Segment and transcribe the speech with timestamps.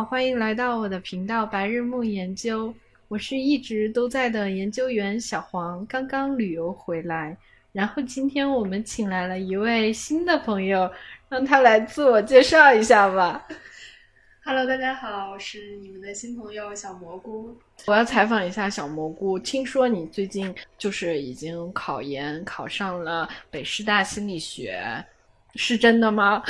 [0.00, 2.74] 好，欢迎来到我的频道白日梦研究。
[3.08, 7.36] 我是一直都在的研究员小黄，刚刚旅游回来。
[7.70, 10.90] 然后今天我们请来了一位新的朋友，
[11.28, 13.46] 让他来自我介绍一下吧。
[14.42, 17.54] Hello，大家好，我是你们的新朋友小蘑菇。
[17.86, 24.82] 我要采访一下小蘑菇，听说你最近就是已经考研考上了北师大心理学，
[25.56, 26.42] 是真的吗？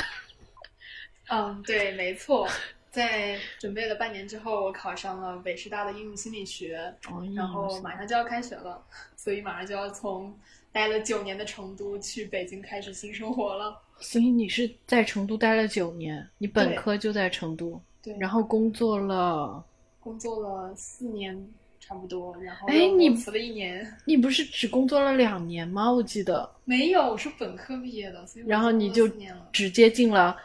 [1.27, 2.47] 嗯，对，没错，
[2.91, 8.83] 在准备了半年之后，我考上了北师大的应用心理学，哦然后马上就要开学了，
[9.15, 10.37] 所以马上就要从
[10.71, 13.81] 待了九年的成都去北京开始新生活了。
[13.99, 19.63] 所以你是在成都待了九年，你本科就在成都，对，然后工作了。
[19.99, 21.47] 工作了四年
[21.79, 23.87] 差不多，然后哎你又裸辞了一年。
[24.05, 25.91] 你不是只工作了两年吗？
[25.91, 29.07] 我记得，没有，我是本科毕业的，所以然后你就。
[29.53, 30.35] 直接进了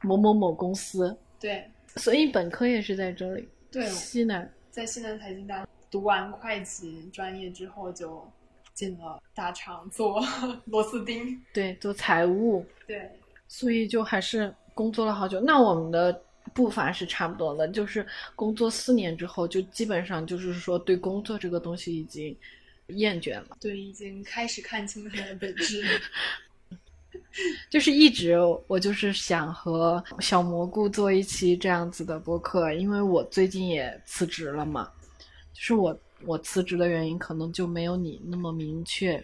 [0.00, 4.50] 某某某公司，对所以本科也是在这里，对，西南。
[4.70, 8.28] 在西南财经大学读完会计专业之后，就
[8.74, 10.20] 进了大厂做
[10.66, 11.40] 螺丝钉。
[11.52, 13.08] 对，做财务，对，
[13.46, 15.40] 所以就还是工作了好久。
[15.40, 16.20] 那我们的
[16.52, 22.36] 步伐是差不多的，就是工作四年之后，就基本上就是说对工作这个东西已经
[22.88, 23.56] 厌倦了。
[23.60, 25.84] 对，已经开始看清了它的本质。
[27.70, 34.90] 就是一直我就是想和小蘑菇做一期这样子的播客，因为我最近也辞职了嘛。
[35.52, 39.18] 就是我我辞职的原因可能就没有你那么明确，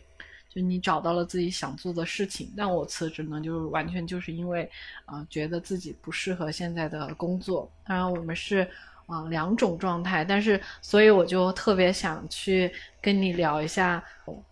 [0.48, 4.70] 就你找到了自己想做的事情，但我辞职呢，就是完全就是因为
[5.06, 7.70] 啊、觉得自己不适合现在的工作。
[7.84, 8.68] 当然我们是
[9.10, 12.70] 啊、两种状态，但是所以我就特别想去
[13.02, 14.02] 跟你聊一下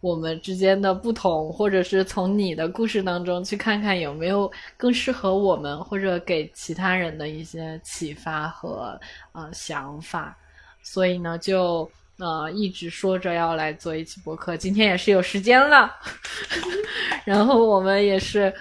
[0.00, 8.98] 我们之间的不同，或者是从你的故事当中去看看有没有更适合我们或者给其他人的一些启发和
[9.32, 10.36] 呃想法。
[10.82, 15.94] 所以呢，就呃一直说着要来做一期播客，今天也是有时间了。
[17.24, 18.52] 然后我们也是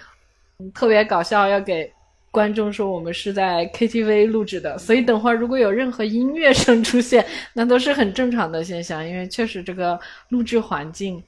[0.73, 1.91] 特别搞笑，要给
[2.31, 9.99] 观众说我们是在 KTV 录制的，所以等会儿如果有任何音乐声出现，那都是很正常的现象，因为确实这个
[10.29, 11.23] 录制环境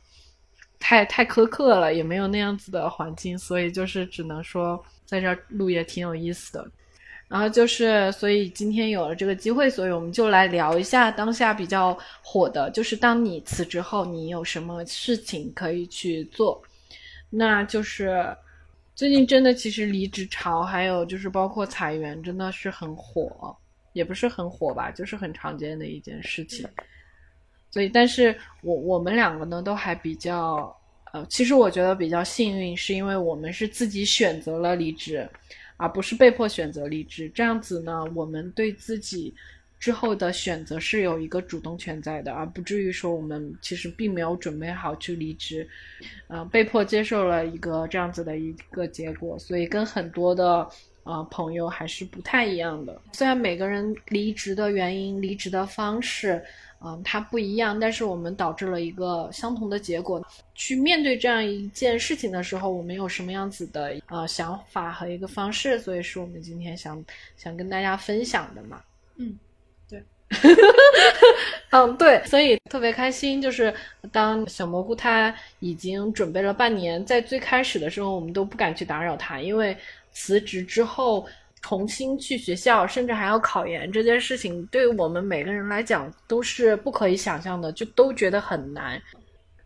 [0.79, 6.71] 太太苛刻了，也没有那样子的环境，所以就是只能说在这儿录也挺有意思的。
[7.27, 16.59] 然后就是，所以今天有了这个机会，所以我们就来聊一下当下比较火的，就是当你辞职后，你有什么事情可以去做？
[17.29, 18.35] 那就是
[18.99, 23.55] 最近真的其实离职潮，还有就是包括裁员，真的是很火，
[23.93, 26.67] 也不是很火吧，就是很常见的一件事情。
[27.71, 30.75] 所以，但是我我们两个呢，都还比较
[31.13, 35.25] 呃，其实我觉得比较幸运，是因为我们是自己选择了离职。
[35.77, 37.31] 而不是被迫选择离职。
[37.33, 39.33] 这样子呢，我们对自己
[39.79, 45.67] 之后的选择是有一个主动权在的，而不至于说我们其实并没有准备好去离职，
[46.27, 50.69] 呃，被迫接受了一个这样子的一个结果，所以跟很多的。
[51.03, 53.01] 呃，朋友还是不太一样的。
[53.13, 56.33] 虽然每个人离职的原因、离职的方式，
[56.81, 60.23] 嗯、呃，它不一样，但是我们导致了一个相同的结果。
[60.53, 65.79] 去面对这样一件事情的时候，我们有什么样子的呃想法和一个方式？
[65.79, 67.03] 所以是我们今天想
[67.35, 68.79] 想跟大家分享的嘛。
[69.15, 69.35] 嗯，
[71.71, 73.73] 嗯，对，所以特别开心，就是
[74.11, 79.75] 当小蘑菇他已经准备了半年，在最开始的时候，我们都不敢去打扰他，因为
[80.11, 81.27] 辞职之后
[81.61, 89.01] 重新去学校，甚至还要考研这件事情，对于我们每个人来讲都是不可以想象的，就都觉得很难。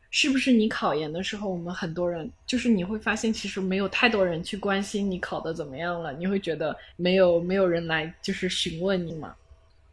[0.09, 9.33] 是不是你考研的时候，我们很多人就是你会发现，其实没有太多人去关心你考的怎么样了，你会觉得没有没有人来就是询问你嘛？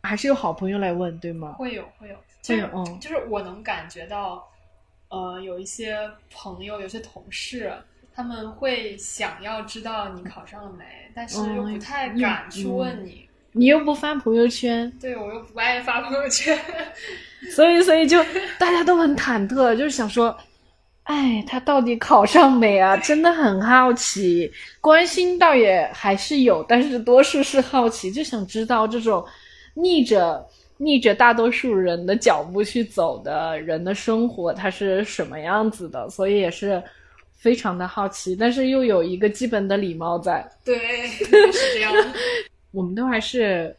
[0.02, 1.52] 还是有好朋友来问，对吗？
[1.58, 4.48] 会有会有，会就是有嗯就是我能感觉到，
[5.08, 5.96] 呃，有一些
[6.32, 7.72] 朋友、有些同事，
[8.14, 13.28] 他们会想要知道你考上了没，但是又不太嗯敢去问你。
[13.52, 16.56] 你又不发朋友圈，对我又不爱发朋友圈，
[17.52, 18.22] 所以所以就
[18.60, 20.36] 大家都很忐忑，就是想说，
[21.02, 22.96] 哎，他到底考上没啊？
[22.98, 24.48] 真的很好奇，
[24.80, 29.26] 关心倒也还是有，但是多数是好奇，就想知道这种
[29.74, 30.46] 逆着
[30.78, 36.82] 逆着大多数人的脚步去走的人的生活，它是什么样子的，所以也是
[37.36, 41.92] 非常的好奇，但是又有一个基本的礼貌在，对，是这样。
[42.72, 43.74] 我们都还是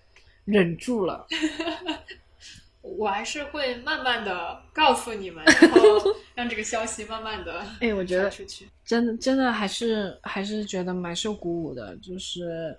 [0.46, 1.26] 忍住了。
[2.82, 5.80] 我还是会慢慢的告诉你们，然后
[6.34, 8.66] 让这个消息慢慢的哎，我觉得出去。
[8.84, 12.76] 真的真的还是还是觉得蛮受鼓舞的，就是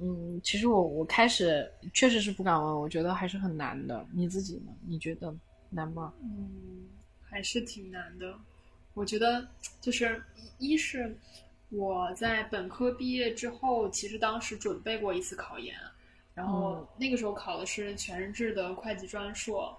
[0.00, 4.04] 嗯，其实我我开始确实是不敢问，我觉得还是很难的。
[4.12, 4.72] 你自己呢？
[4.86, 5.32] 你觉得
[5.70, 6.12] 难吗？
[6.22, 6.88] 嗯，
[7.22, 8.34] 还是挺难的。
[8.94, 9.46] 我觉得
[9.80, 10.22] 就是
[10.58, 11.16] 一是
[11.70, 15.76] 我在本科毕业之后，其实当时准备过一次考研，
[16.34, 19.76] 然后那个时候考的是全日制的会计专硕，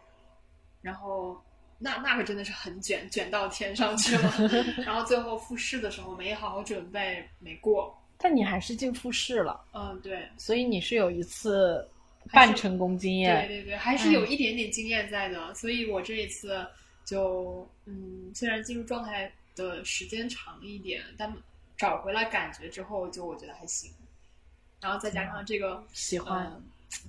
[0.81, 1.41] 然后
[1.77, 4.33] 那那个真的是很卷，卷到天上去了。
[4.85, 7.97] 然后最后复试的时候没好好准备，没过。
[8.17, 11.87] 但你还是进复试了，嗯，对，所以你是有一次
[12.31, 15.53] 半成功经验，对对对，还是有一点点经验在的。
[15.53, 16.65] 所以我这一次
[17.03, 21.31] 就，嗯，虽然进入状态的时间长一点，但
[21.77, 23.91] 找回来感觉之后，就我觉得还行。
[24.81, 26.51] 然后再加上这个喜欢，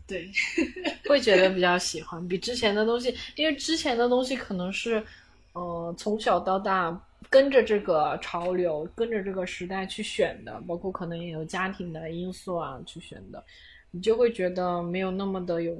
[0.06, 0.30] 对，
[1.08, 5.04] 会觉得比较喜欢，比之前的东西，因为之前的东西可能是，
[5.52, 7.00] 呃，从小到大。
[7.28, 13.42] 跟着这个潮流，跟着这个时代去选的，包括可能也有家庭的因素啊去选的，
[13.90, 15.76] 你就会觉得没有那么的有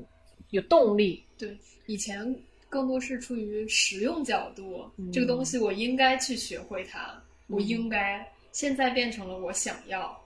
[0.50, 1.22] 有动力。
[1.38, 1.56] 对，
[1.86, 2.36] 以前
[2.68, 8.26] 更多是出于实用角度，这个东西我应该去学会它，我应该。
[8.52, 10.18] 现在变成了我想要，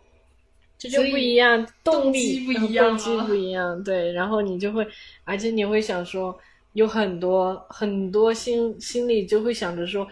[0.79, 3.83] 这就不一样，动力不一样，动机不一样。
[3.83, 4.87] 对，然后你就会，
[5.25, 6.39] 而且你会想说，
[6.75, 10.07] 有很多很多心心里就会想着说。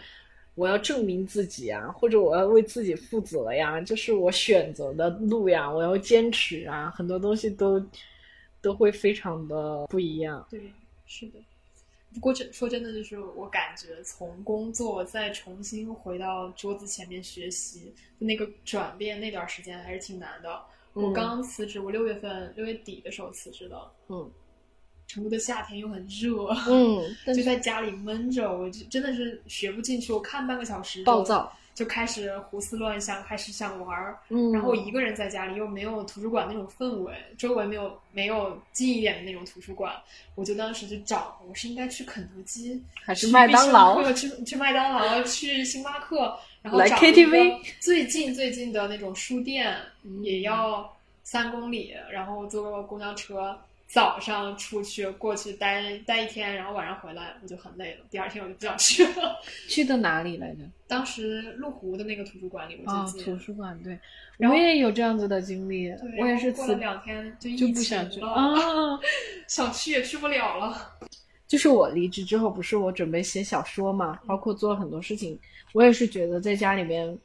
[0.59, 7.81] 我要证明自己啊，或者我要为自己负责呀，就是我选择的路呀，我要坚持啊，很多东西都
[8.61, 10.45] 都会非常的不一样。
[10.51, 10.61] 对，
[11.07, 11.39] 是的。
[12.13, 20.61] 不过这说真的，就是我感觉从工作再重新回到桌子前面学习，那个转变那段时间还是挺难的。
[20.93, 23.81] 我刚辞职，我六月份六月底的时候辞职的。
[24.09, 24.29] 嗯。
[25.09, 30.13] 成都的夏天又很热，嗯， 就在家里闷着，我就真的是学不进去。
[30.13, 34.19] 我看半个小时，暴躁，就开始胡思乱想，开始想玩儿。
[34.29, 39.95] 嗯，然后我一个人在家里，又没有图书馆那种氛围，周围没有没有近一点的那种图书馆，
[40.35, 44.13] 我就当时就找，我是应该去肯德基，还是麦当劳？
[44.13, 49.75] 去去麦当劳，去星巴克，然后来 KTV，最近最近的那种书店
[50.23, 53.59] 也要三公里，然后坐公交车。
[53.89, 58.05] 早上出去过去待待一天，然后晚上回来我就很累了。
[58.11, 59.35] 第二天我就不想去了。
[59.67, 60.59] 去的哪里来着？
[60.87, 63.25] 当时麓湖的那个图书馆里，我记得。
[63.25, 63.99] 图书馆对，
[64.47, 65.91] 我也有这样子的经历。
[66.21, 69.01] 我也是过了两天就就不想去了啊，
[69.49, 70.93] 想去也去不了了。
[71.47, 75.39] 就是我离职之后，不是我准备写小说嘛，包括做了很多事情，
[75.73, 77.19] 我也是觉得在家里面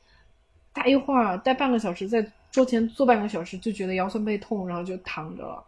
[0.72, 5.62] 待一会儿，待半个小时，在桌前坐半个小时，就觉得腰酸背痛，然后就躺着了。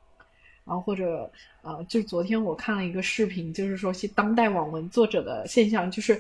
[0.66, 1.32] 然后或者，
[1.62, 6.20] 呃，就昨天我看了一个视频，就是说些当代网文作者的现象，就是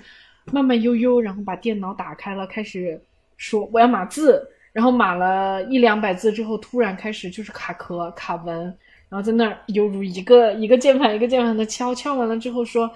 [0.52, 3.02] 慢慢悠悠，然后把电脑打开了，开始
[3.38, 8.66] 说我要码字，然后码了一两百字之后，突然开始就是卡壳卡文，
[9.10, 12.88] 然后在那儿犹如一个一个键盘一个键盘的敲，敲完了之后说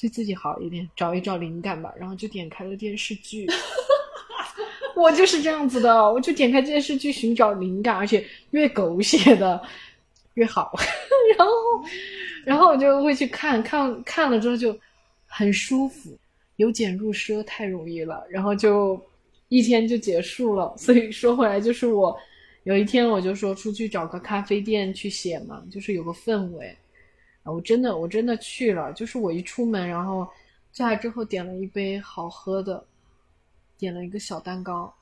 [0.00, 3.46] 对自己好一点，找一找灵感吧，然后就点开了电视剧。
[4.96, 9.60] 我就是这样子的，我就点开电视剧寻找灵感，而且越狗血的。
[10.34, 10.72] 越好，
[11.36, 11.52] 然后，
[12.44, 14.76] 然后我就会去看看看了之后就
[15.26, 16.18] 很舒服，
[16.56, 19.00] 由俭入奢太容易了，然后就
[19.48, 20.74] 一天就结束了。
[20.76, 22.16] 所以说回来就是我
[22.64, 26.76] 有一天我就说出去找个咖啡店去写嘛，就是有个氛围。
[27.44, 30.26] 我真的我真的去了，就是我一出门，然后
[30.72, 32.84] 坐下之后点了一杯好喝的，
[33.78, 34.92] 点了一个小蛋糕，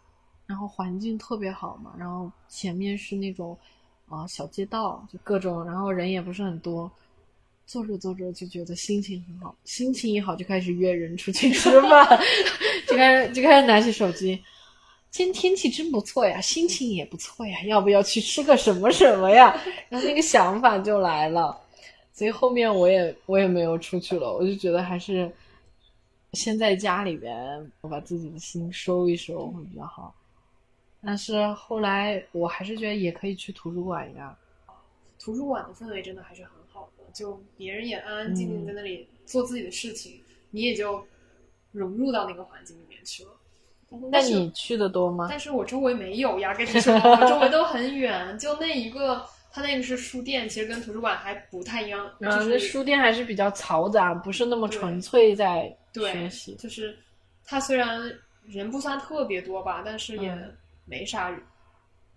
[0.45, 3.57] 然后环境特别好嘛，然后前面是那种。
[4.13, 6.91] 啊，小街道就各种，然后人也不是很多，
[7.67, 12.21] 坐着坐着就觉得心情很好，心情一好就开始约人出去吃饭，
[12.87, 14.39] 就开始就开始拿起手机，
[15.11, 19.59] 今天天气真不错呀，心情也不错呀，要不要去吃个什么什么呀？
[19.89, 21.59] 然后那个想法就来了，
[22.13, 25.33] 所以后面我也我也没有出去了，我就觉得还是
[26.35, 30.15] 先在家里边，我把自己的心收一收会比较好。
[31.05, 34.37] 但是后来我还是觉得也可以去图书馆呀，
[35.19, 40.21] 图书馆的氛围真的还是很好的，就别人也安安静静在那里做自己的事情，
[40.53, 41.05] 你也就
[41.73, 43.31] 融入到那个环境里面去了。
[44.11, 45.27] 那你去的多吗？
[45.29, 52.11] 但是我周围没有呀，跟你说，我周围都很远，就那一个，它那个是书店，其实跟图书馆还不太一样。
[52.21, 56.55] 就是书店还是比较嘈杂，不是那么纯粹在学习。
[56.55, 56.97] 就是
[57.45, 58.01] 它虽然
[58.47, 60.55] 人不算特别多吧，但是也。
[60.93, 61.31] 没啥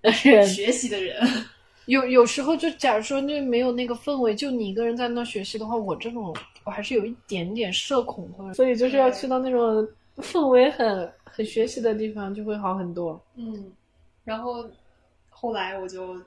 [0.02, 1.18] 人学习的人，
[1.88, 13.20] 有有时候就假如说那没有那个氛围，就你一个人在那学习的话，我这种我还是有一点点社恐，所以就是要去到那种氛围很很学习的地方，就会好很多。
[13.36, 13.72] 嗯，
[14.26, 14.70] 然后
[15.30, 16.22] 后来我就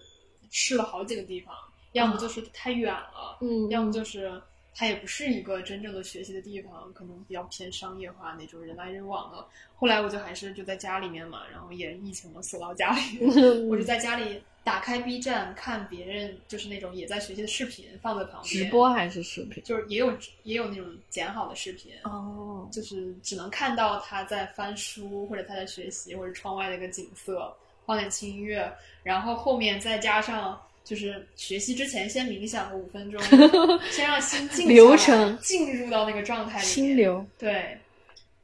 [0.50, 1.54] 试了好几个地方，
[1.92, 4.32] 要么就是太远了，嗯要么就是
[4.78, 9.44] 它也不是一个真正的学习的地方，可能比较偏商业化那种人来人往的。
[9.74, 13.18] 后来我就还是就在家里面嘛，然后也疫情了，锁到家里，
[13.68, 19.60] 我就在家里打开 B 站看别人就是那种也在学习的视频放在旁边，直播还是视频？
[19.64, 27.52] 就是也有也有那种剪好的视频，哦，就是只能看到他在翻书或者他在学习，或者窗外的一个景色，
[27.84, 33.20] 放点轻音乐，然后后面再加上就是学习之前先冥想个五分钟，
[33.92, 37.26] 先让心流程进入到那个状态里面，心流。
[37.36, 37.76] 对，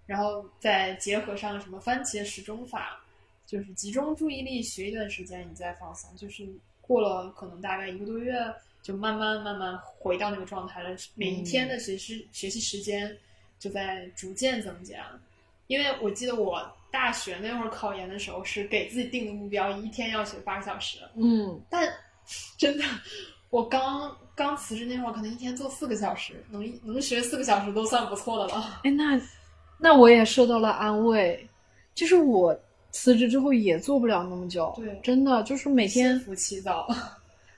[0.04, 3.02] 然后再结合上什么番茄时钟法，
[3.46, 6.46] 就是集中注意力学一段时间，你再放松，就是
[6.82, 8.34] 过了可能大概一个多月，
[8.82, 10.94] 就慢慢慢慢回到那个状态了。
[11.14, 13.16] 每一天的学习、学习时间
[13.58, 15.18] 就在逐渐增加，
[15.66, 21.90] 因为我记得我大学那会儿考研的时候是给自己定的目标，一天要学八个小时，嗯，但
[22.57, 22.85] 真的，
[23.50, 28.81] 我刚刚辞职那会儿，可能一天做四个小时，能能学四个小时都算不错的了。
[28.85, 29.21] 哎，那
[29.78, 31.47] 那我也受到了安慰，
[31.95, 32.59] 就是我
[32.90, 36.88] 辞职之后也做不了那么久，对真的就是每天心浮气躁，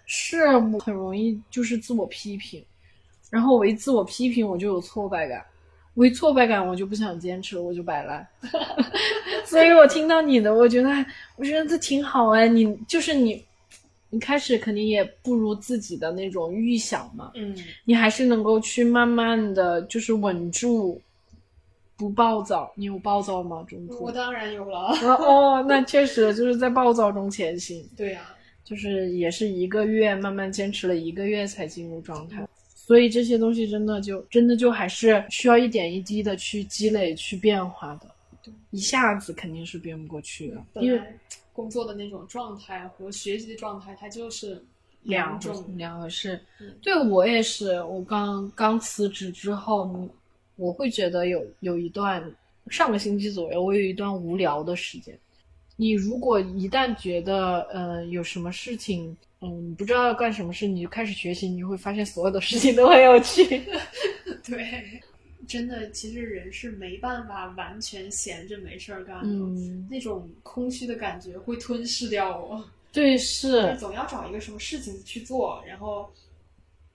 [0.07, 2.65] 是我很容易就是自我批评，
[3.31, 5.45] 然后我一自我批评我就有挫败感，
[5.95, 8.27] 我一挫败感我就不想坚持，我就摆烂。
[9.45, 10.91] 所以我听到你的，我觉得
[11.37, 13.45] 我觉得这挺好哎，你就是你，
[14.11, 21.01] 你开始肯定也不如自己的那种预想嘛，嗯，你还是能够去慢慢的就是稳住，
[21.97, 22.73] 不暴躁。
[22.77, 23.65] 你有暴躁吗？
[23.69, 24.13] 中途我？
[24.13, 24.97] 当然有了。
[25.19, 27.89] 哦，那确实就是在暴躁中前行。
[27.97, 28.35] 对呀、
[28.65, 38.07] 就是也是一个月慢慢坚持了一个月才进入状态，所以这些东西真的就真的就还是需要一点一滴的去积累、去变化的，
[38.71, 41.01] 一下子肯定是变不过去的，因为
[41.57, 44.63] 工作的那种状态和学习的状态，它就是
[45.05, 45.65] 两种。
[45.77, 50.07] 两个是嗯，对我也是，我刚刚辞职之后，
[50.57, 52.23] 我会觉得有有一段
[52.69, 55.19] 上个星期左右，我有一段无聊的时间。
[55.79, 63.63] 你如果一旦觉得呃有什么事情，嗯，你不知道要干什么事，你就开始学习，你就会发现所有的事情都很有趣。
[64.45, 65.01] 对，
[65.47, 72.63] 真的，其实人是没办法完全闲着没事儿干的，嗯，那种空虚的感觉会吞噬掉我。
[72.93, 76.11] 对，是总要找一个什么事情去做，然后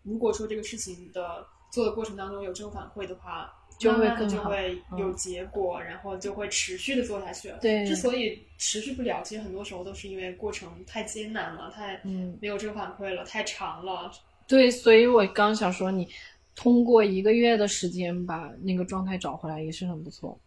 [0.04, 7.54] 如果说这个事情的做的过程当中有正反馈的话，就会就会嗯有结果，然后就会持续的做下去。
[7.62, 14.12] 对之所以持续不了，其实很多时候都是因为过程太艰难了，太嗯没有正反馈了，太长了。
[14.48, 16.08] 对，所以我刚想说，你
[16.56, 20.38] 通过一个月的时间把那个状态找回来，也是很不错。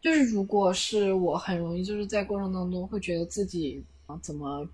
[0.00, 4.66] 就是如果是我很容易就是在过程当中会觉得自己啊怎么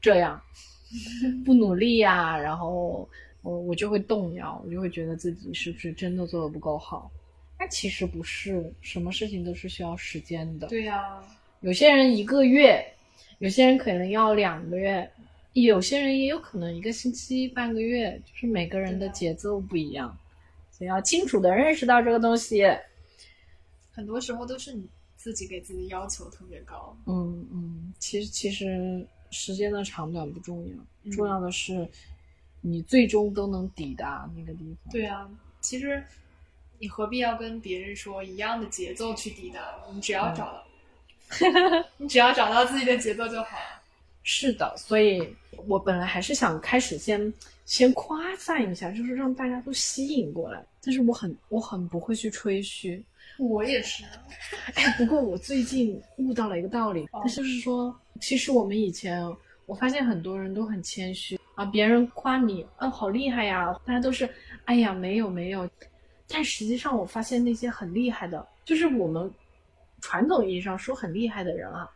[0.00, 0.40] 这样
[1.44, 3.08] 不努力呀、然后
[3.42, 7.10] 我我就会动摇，我就会觉得自己是不是真的做的不够好。
[7.58, 10.66] 那其实不是，什么事情都是需要时间的。
[10.66, 11.22] 对呀、
[11.60, 12.84] 有些人一个月，
[13.38, 15.08] 有些人可能要两个月，
[15.52, 20.16] 有些人也有可能一个星期、半个月，就是每个人的节奏不一样，
[20.70, 22.64] 所以要清楚的认识到这个东西。
[23.92, 26.96] 很多时候都是你自己给自己要求特别高。
[27.06, 31.86] 嗯嗯，其实其实时间的长短不重要，嗯重要的是
[32.62, 34.90] 你最终都能抵达那个地方。
[34.90, 35.30] 对啊，
[35.60, 36.02] 其实
[36.78, 39.60] 你何必要跟别人说一样的节奏去抵达？
[39.92, 40.66] 你只要找到，
[41.98, 43.81] 你只要找到自己的节奏就好了。
[44.22, 45.34] 是的，所以
[45.66, 47.32] 我本来还是想开始先
[47.64, 50.64] 先夸赞一下，就是让大家都吸引过来。
[50.82, 53.04] 但是我很我很不会去吹嘘。
[53.38, 54.04] 我也是，
[54.74, 59.24] 哎，不过我最近悟到了一个道理，就是说，其实我们以前
[59.66, 64.28] 我发现很多人都很谦虚啊，别人夸你，嗯、好厉害呀，大家都是，
[64.66, 65.68] 哎呀，没有没有。
[66.28, 69.30] 但实际上，我发现那些很厉害的，就是我们
[70.00, 71.88] 传统意义上说很厉害的人啊，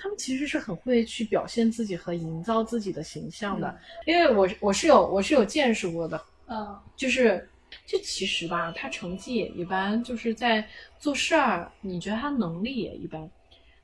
[0.00, 3.78] 他们其实是很会去表现自己和营造自己的形象的。
[4.06, 7.46] 因为我我是有我是有见识过的，嗯就是
[7.84, 10.66] 就其实吧，他成绩也一般，就是在
[10.98, 13.30] 做事儿，你觉得他能力也一般，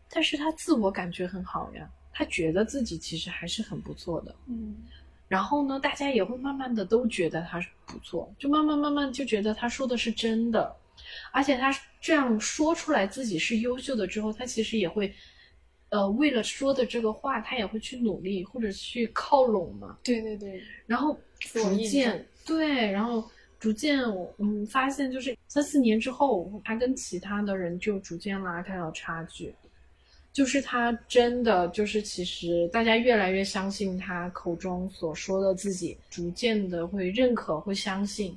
[0.09, 4.35] 但是他自我感觉很好呀，他觉得自己其实还是很不错的。
[4.49, 4.75] 嗯
[5.29, 10.73] 然后呢，大家也会慢慢的都觉得他是不错，就慢慢慢慢就觉得他说的是真的，
[11.33, 15.13] 而且他这样说出来自己是优秀的之后，他其实也会，
[15.91, 19.99] 呃，为了说的这个话，他也会去努力或者去靠拢嘛。
[20.03, 23.25] 对对对，然后逐渐对，然后
[23.59, 29.55] 逐渐我嗯发现，就是三四年之后，他跟其他的人就逐渐拉开了差距。
[30.33, 38.37] 就是他真的就是其实大家越来越相信他口中所说的自己，逐渐的会认可会相信，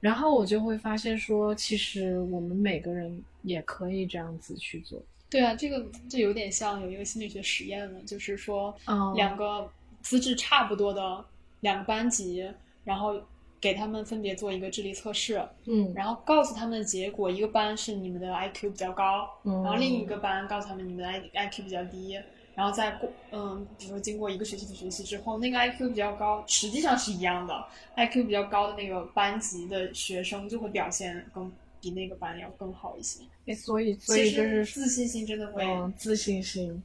[0.00, 5.04] 然后我就会发现说，其实我们每个人也可以这样子去做。
[5.30, 9.68] 对啊，这个这有点像有一个心理学实验了，就是说嗯两个
[10.00, 11.24] 资质差不多的
[11.60, 12.48] 两个班级，
[12.84, 13.20] 然后
[13.60, 15.92] 给他们分别做一个智力测试，嗯。
[15.94, 22.16] 然后告诉他们的结果，一个班是你们的 IQ 比较高，嗯然后另一个班告诉他们你们的 I IQ 比较低，
[22.54, 27.66] 然后在过嗯，比如说经过一个学期的学习之后，那个 IQ 比较高，实际上是一样的
[27.96, 31.50] ，IQ 比较高的那个班级的学生就会表现更
[31.84, 33.20] 比那个班要更好一些。
[33.46, 36.82] 哎，所以所以就是自信心真的会，嗯，自信心，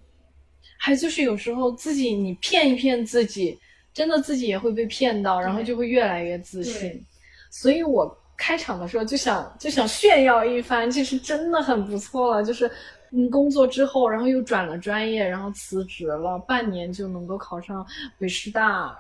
[0.78, 3.58] 还有就是有时候自己你骗一骗自己，
[3.94, 7.02] 真的自己也会被骗到，然后就会越来越自信。
[7.50, 12.70] 所以我开场的时候就想就想炫耀一番，其实真的很不错了，就是。
[13.12, 17.84] 嗯，工作之后，然后又转了专业，然后辞职了，半年就能够考上
[18.20, 18.96] 北师大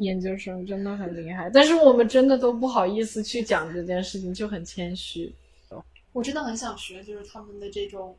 [0.00, 1.48] 研究生，真的很厉害。
[1.48, 5.34] 但是我们真的都不好意思去讲这件事情，就很谦虚，
[6.14, 8.16] 我真的很想学，就是他们的这种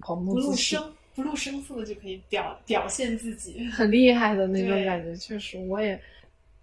[0.00, 0.52] 不露。
[0.54, 5.98] 声、不露声色的就可以表表现自己， 很厉害的那种感觉，确实，我也，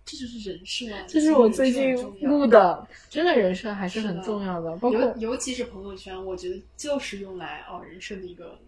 [0.04, 1.06] 这就是人设啊。
[1.08, 8.60] 这是我最近录的，真的人设还是很重要的，包括尤其是朋友圈，我觉得就是用来哦人设的一个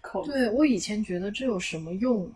[0.00, 0.24] 口。
[0.24, 2.32] 对我以前觉得这有什么用，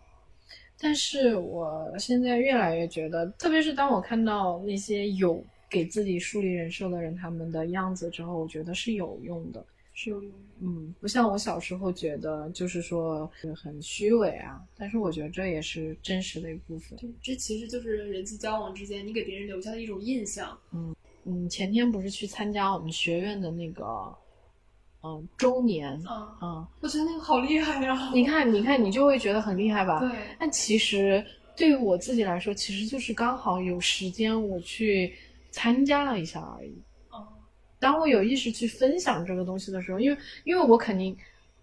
[0.79, 9.65] 但是我现在越来越觉得，特别是当我看到那些有给自己树立人设的人他们的样子之后，我觉得是有用的。
[9.93, 10.37] 是有用的。
[10.61, 16.97] 嗯，不像我小时候觉得就是说很虚伪啊，但是我觉得这也是真实的一部分。
[16.97, 20.57] 对，这其实就是人际交往之间你给别人留下的一种印象。
[20.71, 23.83] 嗯嗯，前天不是去参加我们学院的那个，
[25.03, 28.09] 嗯，周年，啊，嗯，我觉得那个好厉害呀！
[28.13, 29.99] 你看，你看，你就会觉得很厉害吧？
[29.99, 31.23] 对，但其实
[31.55, 35.13] 对于我自己来说，其实就是刚好有时间我去
[35.51, 36.73] 参加了一下而已。
[37.09, 37.27] 哦，
[37.79, 41.15] 当我有意识去分享这个东西的时候，因为因为我肯定，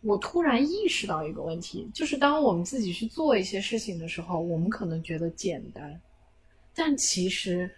[0.03, 6.01] 我突然意识到一个问题，就是当我们自己去做一些事情的时候，我们可能觉得简单，
[6.75, 7.69] 但其实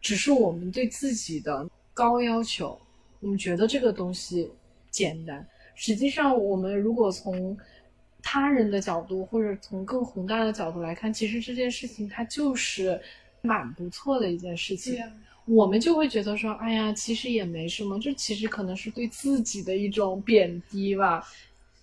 [0.00, 2.80] 只是我们对自己的高要求，
[3.20, 4.50] 我们觉得这个东西
[4.90, 5.46] 简单。
[5.74, 7.56] 实际上，我们如果从
[8.22, 13.00] 他人的角度，或者从更宏大的角度来看，其实这件事情它就是
[13.42, 15.02] 蛮不错的一件事情。
[15.46, 21.26] 我们就会觉得说，哎呀，其实也没什么，这其实可能是对自己的一种贬低吧。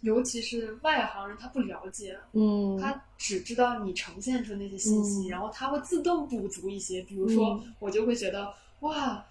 [0.02, 7.04] 尤其是外行人，他不了解，嗯，他只知道你呈现出那些信息，嗯然后他会自动补足一些。
[7.04, 9.24] 比如说，嗯我就会觉得，哇，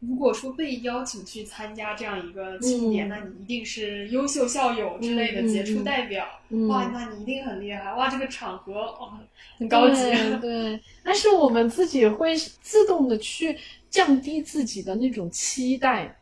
[0.00, 6.26] 如果说被邀请去参加这样一个庆典，嗯那你一定是优秀校友之类的杰出代表。
[6.50, 7.92] 嗯哇，那你一定很厉害！
[7.94, 9.18] 哇，这个场合哇
[9.58, 10.02] 很高级。
[10.02, 13.56] 对对， 但是我们自己会自动的去
[13.88, 16.16] 降低自己的那种期待。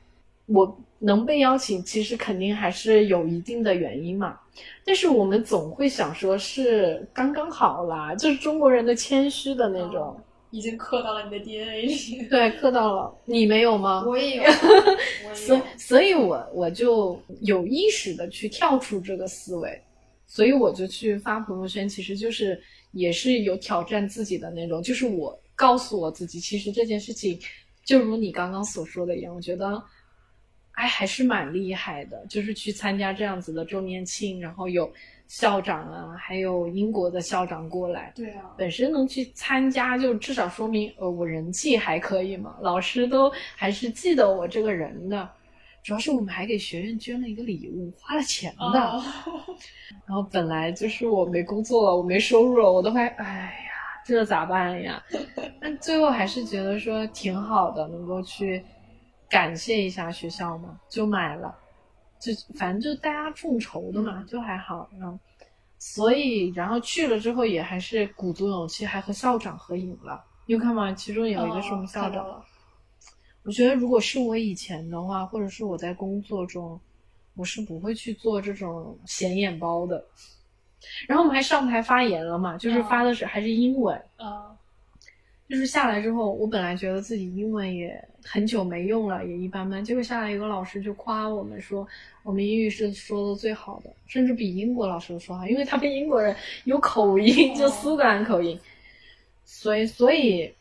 [0.46, 4.38] 我能被邀请，其实肯定还是有一定的原因嘛。
[4.84, 10.16] 但是我们总会想说是刚刚好啦，就是中国人的谦虚的那种。
[10.54, 12.28] 哦已经刻到了你的 DNA 里。
[12.28, 14.04] 对，刻到了，你没有吗？
[14.06, 14.44] 我也有，
[15.34, 19.82] 所所以我我就有意识的去跳出这个思维，
[20.28, 22.60] 所以我就去发朋友圈，其实就是
[22.92, 27.36] 也是有挑战自己的那种，就是我告诉我自己，其实这件事情
[27.84, 29.82] 就如你刚刚所说的一样，我觉得，
[30.72, 34.92] 哎，还是蛮厉害的，就是去参加这样子的周年庆，然后有
[35.26, 45.28] 校长啊，还有英国的校长过来，对啊，本身能去参加，就至少说明呃我人气还可以嘛，老师都还是记得我这个人的。
[45.82, 48.80] 主要是我们还给学院捐了一个礼物，花了钱的。
[48.80, 49.02] 哦
[50.06, 53.24] 然后本来就是我没工作了，我没收入了，我都快哎
[53.68, 55.02] 呀，这咋办呀？
[55.60, 58.64] 但最后还是觉得说挺好的，能够去
[59.28, 61.54] 感谢一下学校嘛，就买了。
[62.24, 64.88] 就反正就大家众筹的嘛，嗯就还好。
[64.98, 65.18] 然后，
[65.78, 70.24] 所以然后去了之后也还是鼓足勇气，还和校长合影了。
[70.46, 70.90] 你有看吗？
[70.94, 72.42] 其中有一个是我们校长。
[73.42, 76.80] 我觉得如果是我以前的话，或者是我在工作中，
[77.34, 80.02] 我是不会去做这种显眼包的。
[81.06, 83.94] 然后我们还上台发言了嘛，就是发的是还是英文。
[84.16, 84.56] 啊，
[85.46, 89.84] 就是下来之后，我本来觉得自己英文也很久没用了，也一般般。
[89.84, 91.87] 结果下来一个老师就夸我们说，
[92.22, 96.34] 我们英语是说的最好的，甚至比英国老师都说好，因为他们英国人
[96.64, 98.58] 有口音，就苏格兰口音。
[99.44, 100.52] 所以，所以，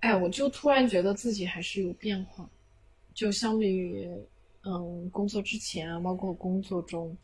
[0.00, 2.48] 哎，我就突然觉得自己还是有变化，
[3.12, 4.08] 就相比于
[4.64, 7.14] 嗯工作之前啊，包括工作中，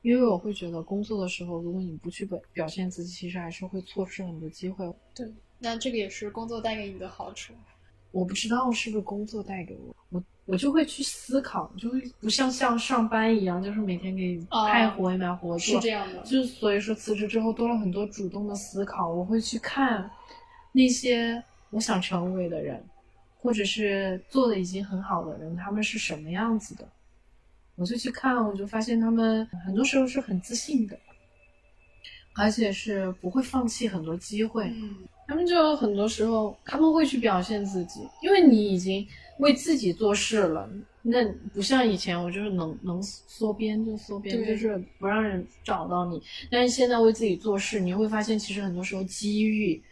[0.00, 4.90] 因为我会觉得工作的时候，如果你不去表表现自己，其实还是会错失很多机会。
[5.14, 7.52] 对，那这个也是工作带给你的好处。
[8.10, 15.58] 我不知道是不是工作带给我，我我就会去思考，就会不像像上班一样，就是每天给派活也买活做。
[15.58, 20.10] 是这样的，就是所以说辞职之后多了很多主动的思考，我会去看
[20.72, 22.82] 那些我想成为的人，
[23.40, 26.88] 或者是做的已经很好的人，他们是什么样子的。
[27.76, 30.98] 我就去看，我就发现他们很多时候是很自信的，
[32.34, 34.72] 而且是不会放弃很多机会。
[35.28, 39.06] 他们就很多时候他们会去表现自己，因为你已经
[39.38, 40.68] 为自己做事了。
[41.02, 41.22] 那
[41.54, 46.20] 不像以前，我就是能能缩边就缩编，就是不让人找到你。
[46.50, 49.82] 但是现在为自己做事，你会发现其实很多时候机遇、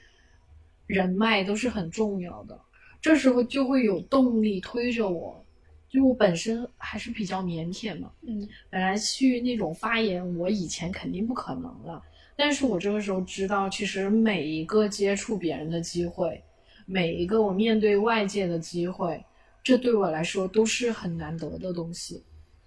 [0.87, 2.59] 人脉都是很重要的。
[3.01, 5.43] 这时候就会有动力推着我。
[5.89, 12.03] 就我本身还是比较腼腆嘛，嗯，本来去那种发言，我以前肯定不可能了。
[12.37, 16.43] 但是我这个时候知道，其实每一个接触别人的机会，
[16.85, 19.25] 每一个我面对外界的机会，
[19.63, 22.23] 这对我来说都是很难得的东西。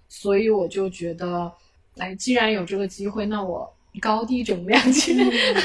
[0.07, 1.51] 所以我就觉得，
[1.97, 3.71] 哎，既然有这个机会，那我。
[3.99, 5.15] 高低整两去，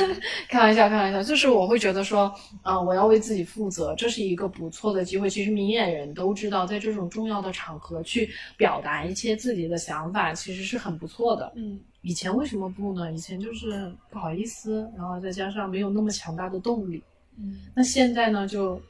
[0.49, 2.33] 开玩笑，开玩笑，就是我会觉得说，
[2.63, 5.29] 啊，我要为自己负责，这是一个不错的机会。
[5.29, 11.53] 其实明眼人都知道，在这种重要的场合去表达一些自己的想法，其实是很不错的。
[11.57, 13.13] 嗯，以前为什么不呢？
[13.13, 17.03] 以前就是不好意思，然后再加上没有那么强大的动力。
[17.37, 18.81] 嗯，那现在呢，就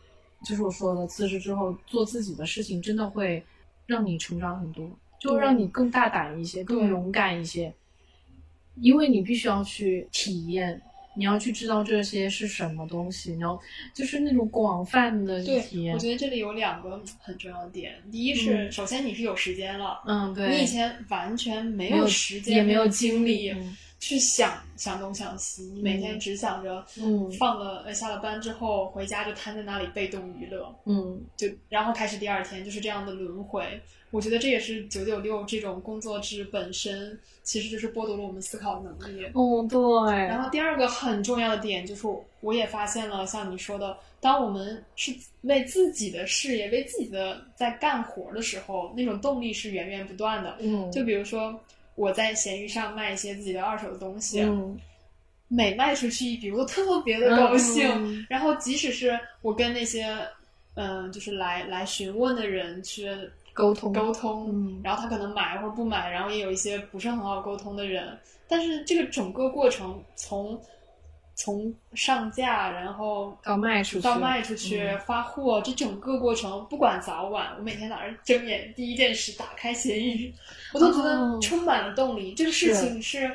[0.46, 3.44] 就是我说的，辞职之后做自己的事情，真的会
[3.86, 7.74] 让你成长很多，就让你更大胆一些，更勇敢一些。
[8.80, 10.80] 因为你必须要去体验，
[11.16, 13.58] 你要去知道这些是什么东西，你要
[13.92, 15.94] 就是那种广泛的体验。
[15.94, 23.54] 我觉得这里有两个很重要的点，第一是首先你是有时间了，嗯，对，你以前完全没有时间，也没有精力
[23.98, 33.80] 去想想东想西，你每天只想着，嗯，放了下了班之后回家就瘫在那里被动娱乐，嗯，就然后开始第二天就是这样的轮回。
[34.10, 39.24] 我觉得这也是九九六这种工作制本身，其实就是剥夺了我们思考能力。
[39.34, 40.16] 哦，对。
[40.16, 42.06] 然后第二个很重要的点就是，
[42.40, 50.58] 我也发现了，像你说的，当我们是为自己的事业、为自己的在干活的时候，那种动力是源源不断的。
[50.60, 50.92] 嗯。
[50.92, 51.58] 就比如说，
[51.94, 54.78] 我在闲鱼上卖一些自己的二手的东西，嗯，
[55.48, 58.26] 每卖出去一笔，我都特别的高兴。
[58.30, 60.16] 然后，即使是我跟那些
[60.74, 63.10] 嗯，就是来来询问的人去。
[63.56, 68.18] 沟通沟通，然后他可能买或者不买，然后也有一些不是很好沟通的人。
[68.48, 70.60] 但是这个整个过程，从
[71.34, 80.32] 从上架，然后到卖出去，到卖出去发货，这整个过程，不管早晚，我每天早上睁眼第一件事打开闲鱼，
[80.72, 82.34] 我都觉得充满了动力。
[82.34, 83.30] 这个事情是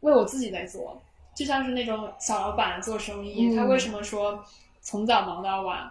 [0.00, 1.02] 为我自己在做，
[1.34, 4.44] 就像是那种小老板做生意，他为什么说
[4.80, 5.90] 从早忙到晚？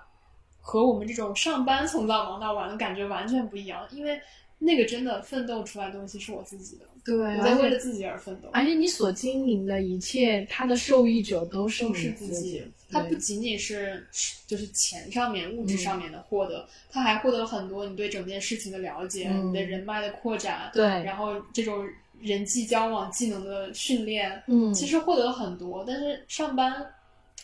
[0.63, 4.21] 和我们这种上班从早忙到晚的感觉完全不一样，因为
[4.63, 8.49] 那个真的奋斗出来的东西是我自己的，对，我在为了自己而奋斗。
[8.53, 14.05] 而且你所经营的一切，它的受益者都是都是自己，它不仅仅是
[14.45, 21.83] 就是钱上面、物质上面的获得，它还获得了很多你对整件事情的了解，你的人脉的扩展，对，然后这种
[22.21, 25.83] 人际交往技能的训练，嗯，其实获得了很多。
[25.87, 26.85] 但是上班，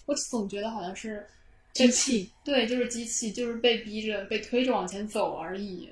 [0.05, 1.25] 我总觉得好像是。
[1.73, 5.87] 机器对，就是机器，就是被逼着、被推着往前走而已。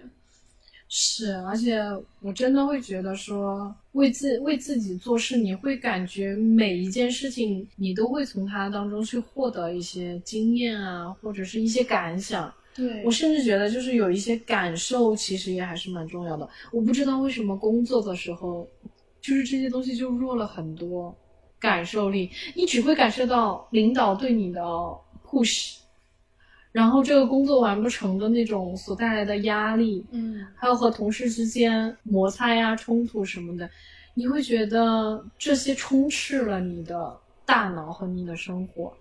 [0.88, 1.80] 是，而且
[2.21, 12.54] 我真的会觉得说，为自为自己做事，你会感觉每一件事情，你都会从它当中去获得一些经验啊，或者是一些感想。
[12.74, 16.48] 对我甚至觉得，就是有一些感受，其实也还是蛮重要的。
[16.71, 18.67] 我不知道为什么工作的时候，
[19.21, 21.15] 就是这些东西就弱了很多
[21.60, 24.62] 感受力，你只会感受到领导对你的。
[25.28, 25.80] push，
[26.76, 33.70] 然后这个工作完不成的那种所带来的压力，嗯，还有和同事之间摩擦呀、冲突什么的，
[34.14, 38.94] 你会觉得这些充斥了你的大脑和你的生活。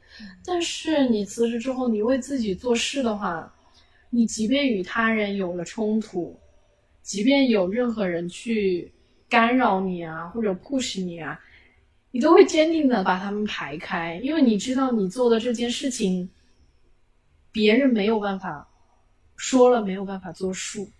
[0.47, 3.53] 但是你辞职之后，你为自己做事的话，
[4.09, 6.39] 你即便与他人有了冲突，
[7.03, 8.93] 即便有任何人去
[9.29, 11.41] 干扰你啊，或者 push 你啊。
[12.13, 16.31] 你都会坚定的把他们排开，因为你知道你做的这件事情，
[17.55, 18.69] 别人没有办法
[19.37, 20.91] 说了没有办法作数，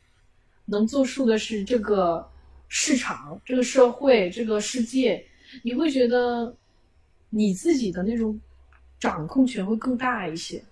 [0.67, 2.31] 能作数的是这个
[2.69, 5.27] 市场、这个社会、这个世界。
[5.65, 6.57] 你会觉得
[7.31, 8.41] 你自己的那种
[9.01, 10.63] 掌控权会更大一些。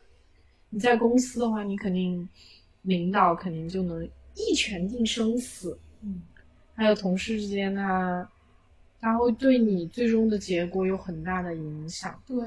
[0.71, 2.29] 你在公司的话，你肯定
[2.83, 5.77] 领导肯定就能一拳定生死。
[6.03, 6.23] 嗯，
[6.77, 8.31] 还有同事之间他，
[9.01, 12.23] 他会对你最终的结果有很大的影响。
[12.25, 12.39] 对，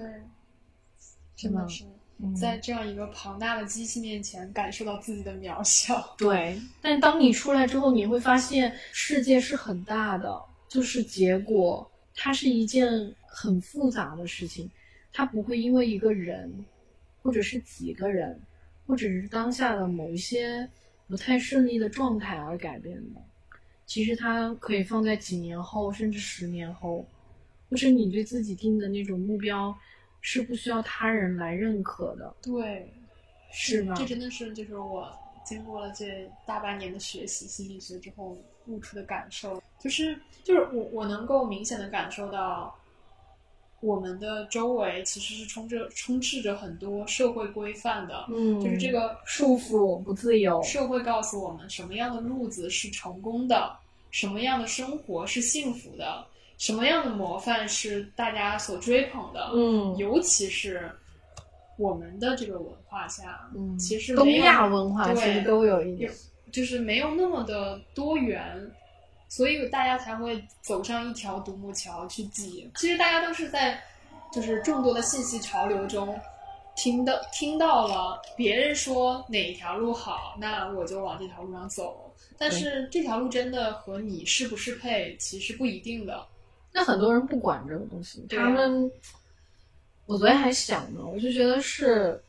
[1.35, 1.91] 真的是嗯
[2.35, 6.01] 在这样一个庞大的机器面前，感受到自己的渺小。
[6.17, 14.69] 对，但当你出来之后，你会发现世界是很大的，就是结果它是一件很复杂的事情，
[15.11, 16.65] 它不会因为一个人，
[17.21, 18.39] 或者是几个人，
[18.87, 20.67] 或者是当下的某一些
[21.07, 23.21] 不太顺利的状态而改变的。
[23.85, 27.05] 其实它可以放在几年后，甚至十年后，
[27.69, 29.77] 或者你对自己定的那种目标
[30.27, 32.91] 是不需要他人来认可的，对，
[33.51, 33.93] 是吧？
[33.95, 35.07] 这真的是就是我
[35.45, 38.35] 经过了这大半年的学习心理学之后
[38.65, 42.75] 悟出的感受，就是就是我我能够明显的感受到，
[43.81, 53.77] 我们的周围其实是充着充斥着很多社会规范的，嗯，就是这个束缚不自由，社会告诉我们什么样的路子是成功的，
[54.09, 56.25] 什么样的生活是幸福的，
[56.57, 60.89] 什么样的模范是大家所追捧的，嗯尤其是
[61.77, 66.11] 我们的这个文化下，嗯，其实东亚文化其实都有一点，
[66.51, 68.71] 就是没有那么的多元，
[69.27, 72.71] 所以大家才会走上一条独木桥去挤。
[72.75, 73.81] 其实大家都是在
[74.31, 76.17] 就是众多的信息潮流中。
[76.77, 82.13] 听到听到了别人说哪条路好，那我就往这条路上走。
[82.37, 86.25] 但是这条路真的和你适不适配，其实不一定的。
[86.75, 88.91] 那很多人不管这个东西，他们，
[90.05, 92.21] 我昨天还想呢，我就觉得是，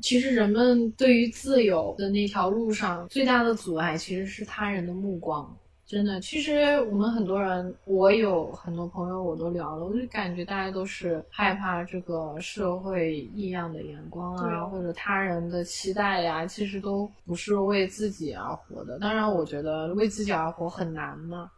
[0.00, 5.52] 其实人们对于自由的那条路上最大的阻碍其实是他人的目光。
[5.84, 18.96] 真的，其实我们很多人，我有很多朋友，我都聊了，我就感觉大家都是害怕这个社会异样的眼光啊或者他人的期待呀、其实都不是为自己而活的。
[19.00, 21.50] 当然，我觉得为自己而活很难嘛。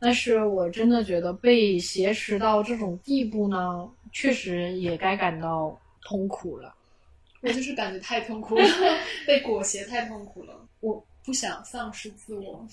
[0.00, 6.74] 但是我真的觉得被挟持到这种地步呢，确实也该感到痛苦了。
[7.42, 8.64] 我就是感觉太痛苦了，
[9.26, 10.54] 被裹挟太痛苦了。
[10.80, 12.66] 我不想丧失自我。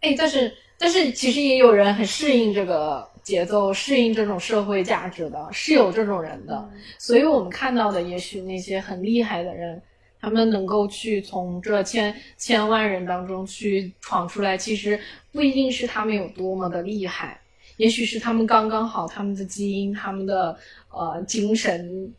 [0.00, 6.56] 哎，但是但是其实也有人很适应这个节奏，适应这种社会价值的，是有这种人的。
[6.72, 9.80] 嗯所以我们看到的，也许那些很厉害的人，
[10.20, 15.00] 他们能够去从这千千万人当中去闯出来，其实
[15.32, 17.40] 不一定是他们有多么的厉害，
[17.76, 20.56] 也许是他们刚刚好，他们的基因，他们的
[20.90, 22.12] 呃精神，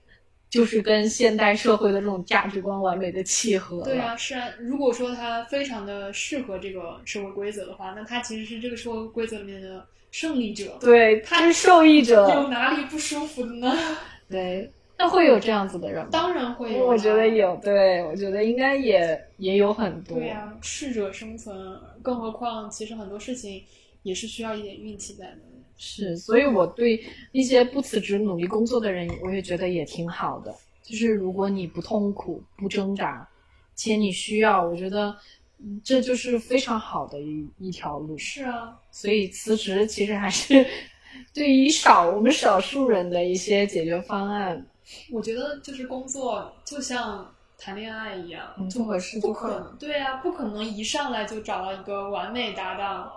[0.49, 3.83] 就是跟现代社会的这种价值观完美的契合。
[3.83, 4.47] 对啊，是啊。
[4.59, 10.77] 如果说他非常的适合这个社会规则的话，那他其实是这个社会规则里面的胜利者。
[10.81, 12.47] 对，他是受益者有。
[12.49, 13.71] 哪里不舒服的呢？
[14.29, 16.09] 对，那会有这样子的人吗？
[16.11, 20.15] 当然会有啊，我觉得有，对我觉得应该也也有很多。
[20.19, 21.57] 对呀、适者生存。
[22.03, 23.63] 更何况，其实很多事情
[24.03, 25.37] 也是需要一点运气在的。
[25.75, 30.53] 是，所以我对一些不辞职努力工作的人，我也觉得也挺好的。
[30.83, 33.27] 就是如果你不痛苦、不挣扎，
[33.73, 35.15] 且你需要，我觉得
[35.57, 38.15] 嗯这就是非常好的一一条路。
[38.19, 40.63] 是啊，所以辞职其实还是
[41.33, 44.63] 对于少我们少数人的一些解决方案。
[45.11, 49.77] 我觉得就是工作就像谈恋爱一样，嗯就不合适不可能。
[49.77, 53.11] 对啊，不可能一上来就找到一个完美搭档。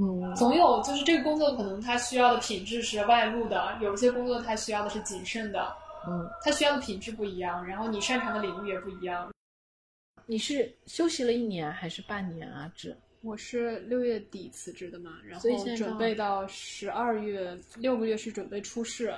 [0.00, 5.70] 嗯，总有就是这个工作可能它需要的品质是外露的，有些工作它需要的是谨慎的，
[6.08, 9.30] 嗯，它需要的品质不一样，然后你擅长的领域也不一样。
[10.24, 12.72] 你是休息了一年还是半年啊？
[12.74, 19.14] 这我是六月底辞职的嘛，然后现在准备到十二月六个月是准备初试，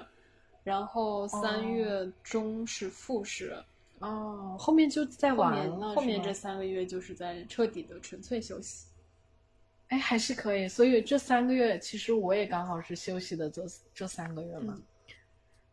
[0.65, 3.57] 然后三月中是复试，
[4.01, 8.87] 哦，后面就再后面完了，后面这三个月就是在彻底的纯粹休息。
[9.89, 10.67] 哎，还是可以。
[10.67, 13.63] 所以这三个月，其实我也刚好是休息的这
[13.95, 14.75] 这三个月嘛。
[14.77, 14.83] 嗯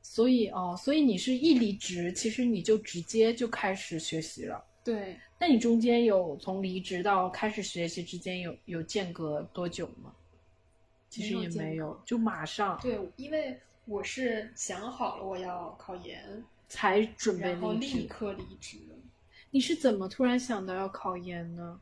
[0.04, 4.62] 所以哦，所以你是一离职，其实你就直接就开始学习了。
[4.84, 10.12] 对，那你中间有从离职到开始学习之间有有间隔多久吗？
[11.08, 13.58] 其实也没有没有，就马上对，因为
[13.92, 18.08] 我是想好了我要考研，才准备然后立。
[18.08, 18.78] 刻离职。
[19.50, 21.78] 你是怎么突然想到要考研呢？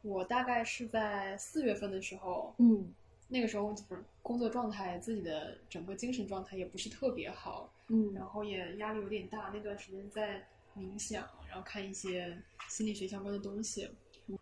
[0.00, 2.94] 我大概是在四月份的时候，嗯
[3.28, 9.50] 那个时候就是工作状态，自己的整个精神状态也不是特别好，嗯然后也压力有点大。
[9.52, 13.90] 那段时间在冥想，然后看一些心理学相关的东西，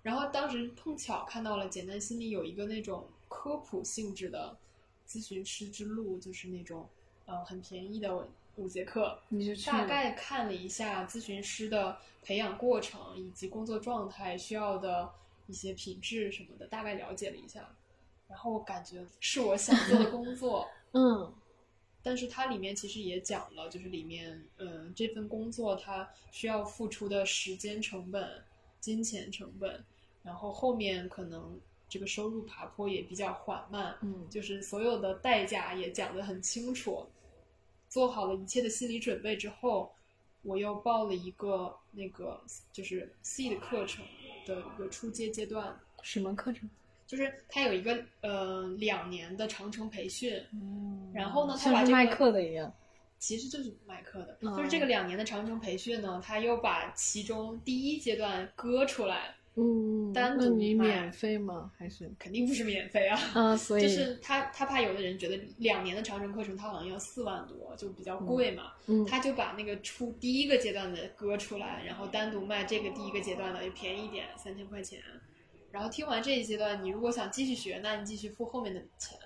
[0.03, 4.57] 然后当时碰巧看到了简单心理有一个那种科普性质的
[5.12, 6.88] 咨询师之路，就是那种
[7.27, 15.12] 呃很便宜的五节课，你就去大概看了一下咨询师的培养过程以及工作状态需要的
[15.46, 17.77] 一些品质什么的，大概了解了一下。
[18.29, 21.35] 然后我感觉是我想做的工作， 嗯。
[22.05, 28.42] 但是它里面其实也讲了，就是里面，嗯，这份工作它需要付出的时间成本、
[28.81, 29.85] 金钱成本，
[30.25, 31.61] 然后后面可能
[31.92, 37.07] 这个收入爬坡也比较缓慢，嗯就是所有的代价也讲得很清楚。
[37.90, 39.92] 做好了一切的心理准备之后，
[40.40, 44.02] 我又报了一个那个就是 C 的课程
[44.46, 46.70] 的一个初阶阶段，什么课程？
[47.07, 52.72] 就是它有一个呃两年的长程培训，嗯然后呢他把这个课的一样。
[53.18, 61.71] 其实就是卖课的，嗯就是这个两年的长程培训呢，他又把其中第一阶段割出来，嗯，单独那你卖免费吗？
[61.77, 63.19] 还是肯定不是免费啊。
[63.35, 63.57] 啊？
[63.57, 75.01] 所以就是他，他怕有的人觉得两年的长城课程他好像要四万多，就比较贵嘛，嗯他就把那个出第一个阶段的割出来，然后单独卖这个第一个阶段的，也便宜一点，三千块钱。
[75.71, 79.19] 然后听完这一阶段，你如果想继续学，那你继续付后面的钱。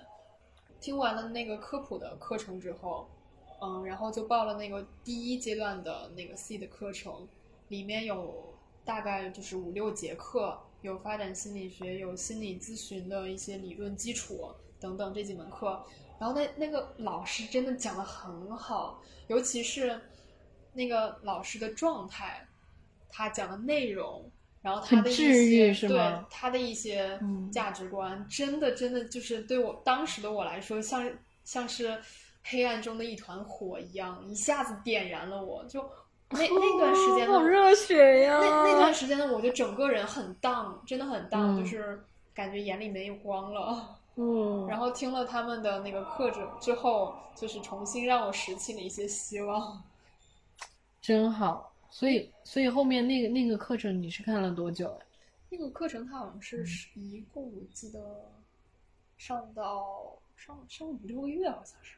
[0.79, 3.09] 听完了那个科普的课程之后，
[3.61, 7.27] 嗯，然后就报了那个第一阶段的那个 C 的课程，
[7.69, 8.53] 里面有
[8.87, 15.85] 大概就是五六节课，有发展心理学，有心理咨询的一些理论基础等等这几门课。
[16.17, 19.99] 然后那那个老师真的讲的很好，尤其是
[20.71, 22.47] 那个老师的状态，
[23.09, 31.07] 他讲的内容，然后他的一些对他的一些嗯价值观，真的真的就是对我当时的我来说，像
[31.43, 32.01] 像是
[32.43, 35.65] 黑暗中的一团火一样，一下子点燃了我。
[35.65, 35.87] 就
[36.29, 38.37] 那那段时间呢， 好热血呀！
[38.41, 43.97] 那那段时间呢，我就整个人很荡，真的很荡，嗯就是感觉眼里没有光了。
[44.15, 49.81] 嗯， 然后听了他们的那个课程之后，就是重新让我拾起了一些希望。
[51.01, 51.71] 真好。
[51.89, 55.05] 所以，所以后面那个那个课程你是看了多久呀？
[55.49, 56.57] 那个课程它好像是
[56.95, 57.99] 嗯一共我记得
[59.17, 61.96] 上到上上五六个月，好像是。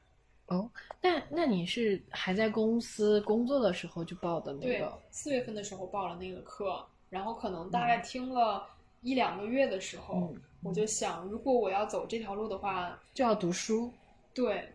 [0.50, 0.70] 哦，
[1.02, 8.68] 那那你是还在公司工作的时候就报的那对个？，四月份的时候报了那个课，然后可能大概听了
[9.02, 13.94] 一两个月的时候，嗯我就想，如果我要走这条路的话，就要读书。
[14.34, 14.70] 对，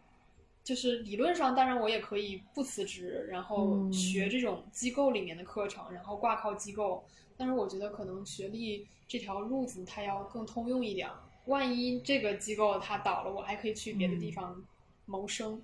[0.62, 7.04] 就是理论上，当然我也可以不辞职，然后嗯学这种机构里面的课程，然后挂靠机构。
[7.36, 11.10] 但是我觉得可能学历这条路子它要更通用一点，
[11.46, 14.62] 万一这个机构它倒了，我还可以去别的地方
[15.06, 15.62] 谋生。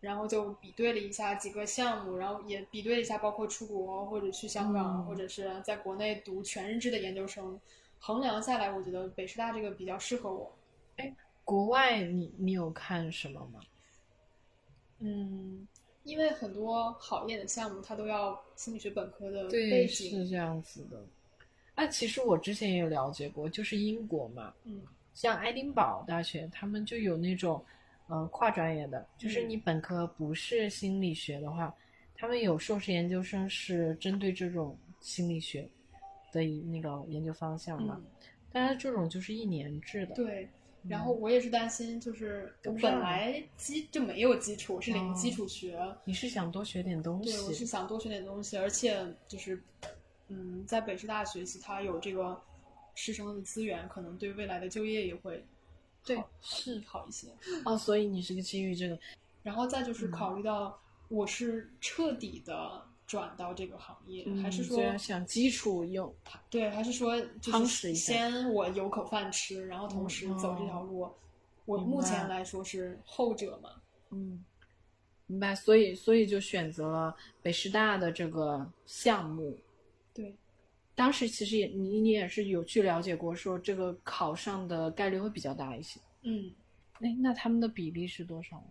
[0.00, 7.60] 然后就比对了一下几个项目，然后也比对了一下，包括出国或者去香港，嗯或者是在国内读全日制的研究生。
[8.00, 10.52] 衡量下来，我觉得北师大这个比较适合我。
[10.96, 13.60] 哎国外你你有看什么吗？
[14.98, 15.68] 嗯，
[16.02, 20.10] 因为很多好一点的项目，它都要心理学本科的背对，景。
[20.10, 21.00] 是这样子的。
[21.76, 24.82] 啊，其实我之前也有了解过，就是英国嘛，嗯
[25.14, 27.64] 像爱丁堡大学，他们就有那种，
[28.12, 31.74] 呃，跨专业的，就是嗯你本科不是心理学的话，
[32.14, 35.66] 他们有硕士研究生是针对这种心理学
[36.30, 38.04] 的那个研究方向嘛，嗯，
[38.52, 40.46] 但是这种就是一年制的，对。
[40.88, 45.80] 然嗯后我也是担心，就是本来基就没有基础，是零哦基础学。
[46.04, 49.62] 你是想多学点东西对，我是，想多学点东西，而且就是，
[50.26, 52.38] 嗯，在北师大学习，它有这个
[52.94, 55.42] 师生的资源，可能对未来的就业也会
[56.04, 57.28] 对是好一些。
[57.64, 58.98] 哦，所以你是个基于这个，
[59.42, 66.14] 然后再就是嗯考虑到我是彻底的转到这个行业，还是嗯说想基础用，
[66.50, 71.08] 对，还是说就夯是先我有口饭吃，然后同时嗯走这条路。
[71.64, 73.70] 我目前来说是后者嘛，
[74.10, 74.44] 嗯，
[75.28, 79.56] 明白，所以所以就选择了北师大的这个项目。
[80.12, 80.34] 对，
[80.94, 86.00] 当时其实也你你也是有去了解过，说这个考上的概率会比较大一些。
[86.22, 86.52] 嗯，
[87.00, 88.62] 哎，那他们的比例是多少？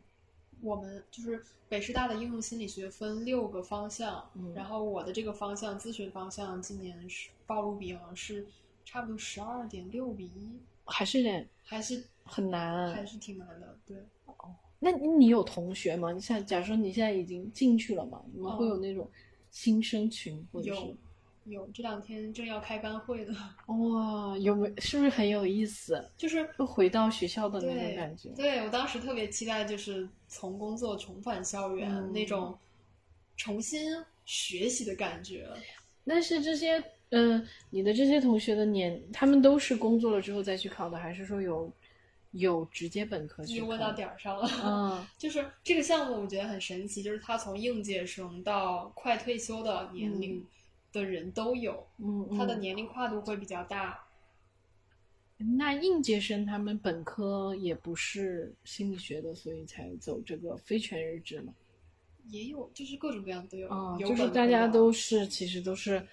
[0.61, 8.45] 我们就是北师大的应用心理学分六个方向，嗯然后我的这个方向咨询方向今年是报录比好像是
[8.85, 13.03] 差不多十二点六比一，还是有点还是很难还。
[13.05, 13.97] 是挺难的，对。
[14.25, 16.11] 哦那你你有同学吗？
[16.11, 19.07] 你像假如说你现在已经进去了嘛，你们会有那种
[19.51, 20.97] 新生群，或者是有
[21.45, 23.35] 有这两天正要开班会呢，
[23.67, 26.03] 哇，有没是不是很有意思？
[26.15, 28.29] 就是又回到学校的那种感觉。
[28.29, 32.57] 对我当时特别期待，就是从工作重返校园、嗯那种
[33.37, 33.91] 重新
[34.25, 35.49] 学习的感觉。
[36.05, 41.71] 但是这些，嗯、你的这些同学的年，他们都是工作了之后再去考的，还是说有
[42.31, 43.65] 有直接本科去考？
[43.65, 50.45] 又问到点儿上了，嗯 就是这个项目我觉得很神奇，就是他从应届生到快退休的年龄
[50.91, 54.07] 的人都有，嗯，他的嗯年龄跨度会比较大。
[55.57, 61.53] 那应届生他们本科也不是心理学的，所以才走这个非全日制嘛。
[62.27, 63.67] 也有，就是各种各样都有。
[63.67, 66.05] 啊、有就是大家都是其实都是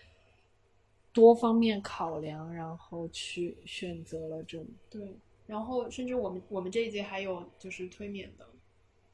[1.12, 4.66] 多方面考量，然后去选择了这种。
[4.88, 5.14] 对，
[5.46, 8.48] 然后甚至我们我们这一届还有就是推免的，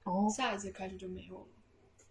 [0.04, 1.46] 哦，下一届开始就没有了。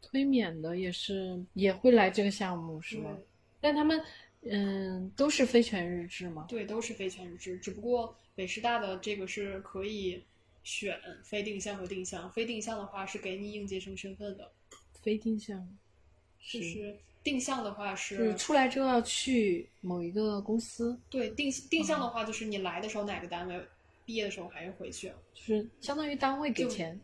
[0.02, 3.18] 推免的也是也会来这个项目是吗？
[3.64, 4.04] 但他们
[4.42, 6.46] 嗯都是非全日制吗。
[6.50, 10.22] 对，都是非全日制，只不过北师大的这个是可以
[10.64, 14.52] 选非定向和定向，非定向的话是给你应届生身份的，
[15.02, 15.66] 非定向
[16.42, 23.66] 就是定向的话是是出来之后要去某一个公司，对定定向的话就是你来的时候哪个单位，
[24.06, 27.00] 毕业的时候还是回去，就是相当于单位给就钱。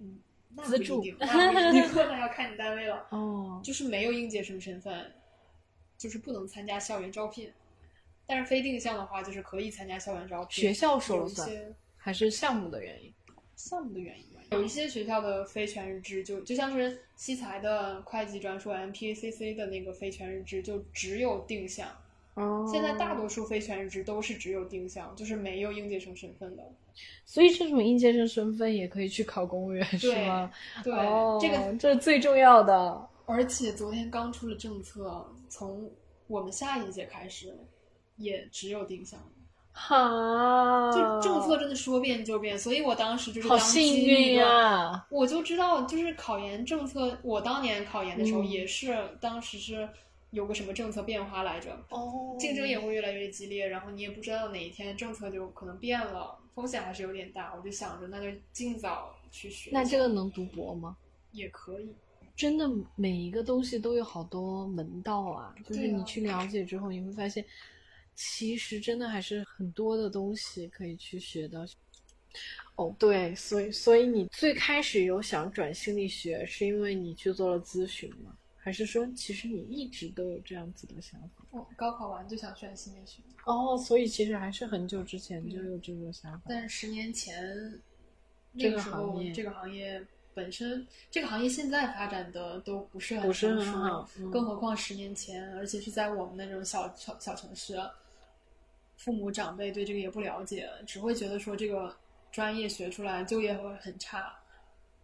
[0.00, 0.18] 嗯，
[0.56, 3.06] 那资助不一定，那不一定 那要看你单位了。
[3.10, 5.12] 哦，就是没有应届生身份，
[6.02, 7.48] 就是不能参加校园招聘。
[8.26, 10.62] 但是非定向的话，就是可以参加校园招聘。
[10.62, 11.48] 学校说了算，
[11.96, 13.12] 还是项目的原因？
[13.54, 14.40] 项目的原因吧。
[14.50, 21.88] 有一些学校的非全日制就就像是西财的会计专硕 MPACC 的那个非全日制，就只有定向。
[22.34, 26.62] 哦现在大多数非全日制都是只有定向，就是没有应届生身份的。
[27.26, 30.50] 所以这种应届生身份也可以去考公务员是对吗？
[30.82, 33.08] 对，哦，这个这是最重要的。
[33.26, 35.90] 而且昨天刚出了政策，从
[36.26, 37.56] 我们下一届开始，
[38.16, 39.20] 也只有定向。
[39.74, 45.06] 哈，就政策真的说变就变，所以我当时就是好幸运立断呀！
[45.10, 49.88] 我就知道，就是考研政策，我当年考研的时候嗯也是，当时是
[50.30, 57.54] 有个什么政策变化来着，哦竞争也会越来越激烈，然后你也不知道哪一天政策就可能变了，风险还是有点大。
[57.56, 59.70] 我就想着，那就尽早去学。
[59.72, 60.94] 那这个能读博吗？
[61.30, 61.94] 也可以，
[62.34, 67.44] 真的每一个东西都有好多门道啊，就是你去了解之后，你会发现，
[68.14, 71.66] 其实真的还是很多的东西可以去学的。
[72.76, 78.34] 哦，对，所以所以你最开始有想转心理学，是因为你去做了咨询吗？
[78.56, 81.44] 还是说其实你一直都有这样子的想法？
[81.50, 86.44] 我高考完就想转心理学，哦，所以其实还是很久之前就有这个想法。
[86.48, 87.36] 但是十年前
[88.56, 97.78] 这个那个时候行业这个行业本身，这个行业现在发展的都不是很不是成熟很好嗯更何况十年前，而且是在我们那种小小小城市，
[98.96, 101.94] 父母长辈对这个也不了解，只会觉得说这个
[102.30, 104.32] 专业学出来就业会很差，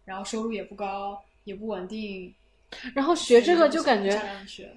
[0.04, 2.32] 然后收入也不高，也不稳定。
[2.94, 4.20] 然后学这个就感觉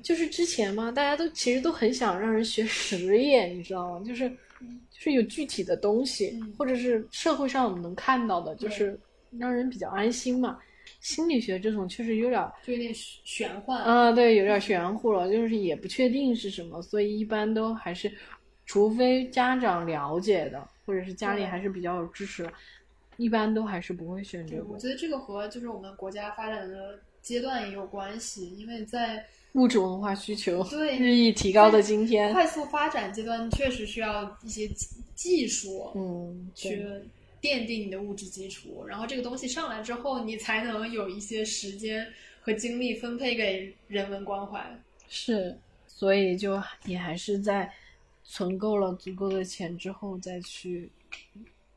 [0.01, 4.05] 就是之前嘛，大家都其实都很想让人学实业，你知道吗？
[4.05, 8.97] 就是就是有具体的东西，嗯或者是社会上我们能看到的，就是
[9.37, 10.57] 让人比较安心嘛。
[10.99, 13.81] 心理学这种确实有点儿就有点玄幻。
[13.83, 18.11] 啊，对，有点玄乎了，就是也不确定是什么，所以一般都还是，
[18.65, 22.53] 除非家长了解的，或者是家里还是比较有支持的，
[23.17, 37.01] 一般都还是不会选这，个我觉得这个和就是我们国家发展的阶段也有关系，因为在物质文化需求对日益提高的今天，快速发展阶段，确实需要一些技技术嗯，去对
[37.41, 42.07] 奠定你的物质基础，然后这个东西上来之后，你才能有一些时间
[42.41, 44.79] 和精力分配给人文关怀。
[45.09, 47.73] 是，所以就你还是在
[48.23, 50.89] 存够了足够的钱之后，再去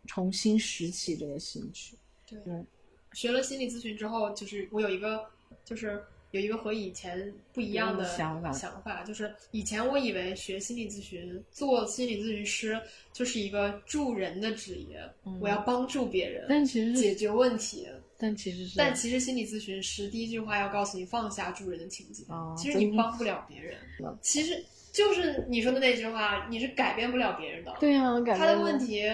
[0.06, 1.96] 重新拾起这个兴趣。
[2.28, 2.66] 对嗯
[3.12, 5.24] 学了心理咨询之后，就是我有一个，
[5.64, 6.02] 就是
[6.34, 8.50] 有一个和以前不一样的想法。
[8.50, 12.76] 想法，就是以前我以为学心理咨询、做心理咨询师
[13.12, 15.38] 就是一个助人的职业，嗯。
[15.40, 17.86] 我要帮助别人，但其实解决问题。
[18.18, 23.76] 但其实是，但其实心理咨询师第一句话要告诉你放下助人的情节，哦其实你帮不了别人。
[24.00, 24.60] 嗯，其实
[24.92, 27.72] 就是你说的那句话，你是改变不了别人的。
[27.78, 29.04] 对啊，感他的问题，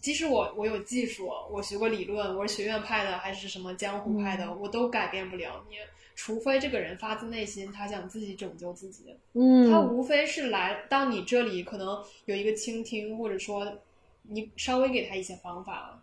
[0.00, 4.60] 即使我我有技术，我学过理论，我是学院派的还是什么江湖派的，嗯。
[4.60, 5.76] 我都改变不了你。
[6.14, 13.78] 除非这个人发自内心，他想自己拯救自己，嗯，他无非是来到你这里，可能有一个倾听，或者说
[14.22, 16.00] 你稍微给他一些方法，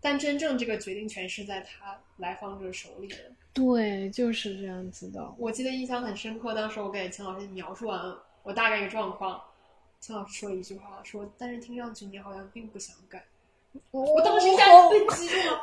[0.00, 3.16] 但真正这个决定权是在他来访者手里的。
[3.52, 5.34] 对，就是这样子的。
[5.38, 9.40] 我记得印象很深刻，当时我给秦老师描述完我大概一个状况，
[10.00, 13.24] 秦老师说了一句话，说：“但是听上去你好像并不想改。”
[13.90, 15.62] 我当时一下就被击中了，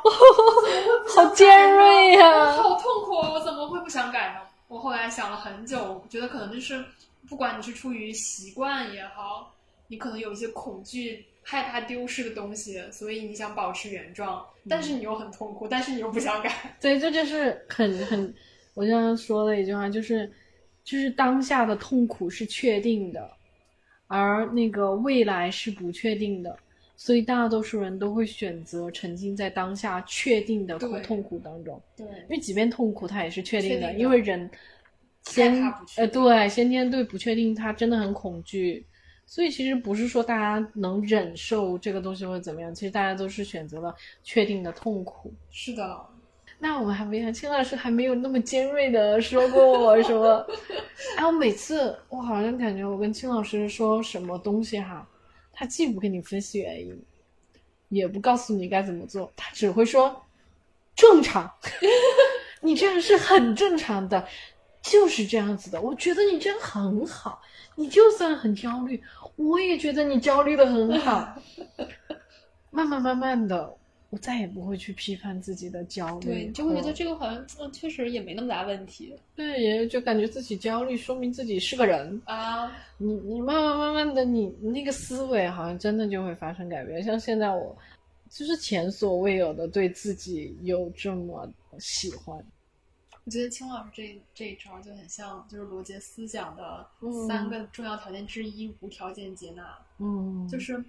[1.08, 3.30] 好尖锐呀、我好痛苦啊！
[3.32, 4.40] 我怎么会不想改呢？
[4.68, 6.84] 我后来想了很久，我觉得可能就是，
[7.28, 9.52] 不管你是出于习惯也好，
[9.88, 16.76] 你可能有一些恐惧、害怕丢失的东西，所以你想保持原状，但是你又很痛苦，但是你又不想改。
[16.80, 18.32] 对，这就是很很，
[18.74, 20.30] 我刚刚说了一句话，就是
[20.84, 23.28] 就是当下的痛苦是确定的，
[24.06, 26.56] 而那个未来是不确定的，
[27.02, 31.80] 所以大多数人都会选择沉浸在当下确定的痛苦当中。
[31.96, 34.50] 对，因为即便痛苦，它也是确定的，定的因为人
[35.22, 35.64] 先
[35.96, 38.84] 呃对先天对不确定，他真的很恐惧。
[39.24, 45.32] 所以其实不是说大家能忍受这个东西或者怎么样，其实大家都是选择了确定的痛苦。
[45.50, 46.06] 是的，
[46.58, 50.46] 那我们还没有，青老师还没有那么尖锐的说过我什么，
[51.16, 55.08] 哎，我每次我好像感觉我跟青老师说什么东西哈，
[55.60, 57.04] 他既不跟你分析原因，
[57.90, 60.24] 也不告诉你该怎么做，他只会说
[60.96, 61.52] 正常，
[62.62, 64.26] 你这样是很正常的，
[64.80, 65.78] 就是这样子的。
[65.78, 67.42] 我觉得你这样很好，
[67.76, 69.02] 你就算很焦虑，
[69.36, 71.36] 我也觉得你焦虑的很好。
[72.72, 73.76] 慢慢慢慢的，
[74.10, 82.20] 我再也不会去批判自己的焦虑，对，就会觉得这个好像嗯，确实也没那么大问题对，也就感觉自己焦虑，说明自己是个人。
[82.24, 82.70] 啊。
[82.98, 87.02] 你你慢慢慢慢的，你你那个思维好像真的就会发生改变。
[87.02, 87.74] 像现在我，
[88.28, 91.48] 就是前所未有的对自己有这么
[91.78, 92.36] 喜欢。
[93.24, 99.78] 我觉得青老师这这一招就很像，就是罗杰斯讲的嗯三个重要条件之一——无条件接纳。
[99.98, 100.82] 嗯，就是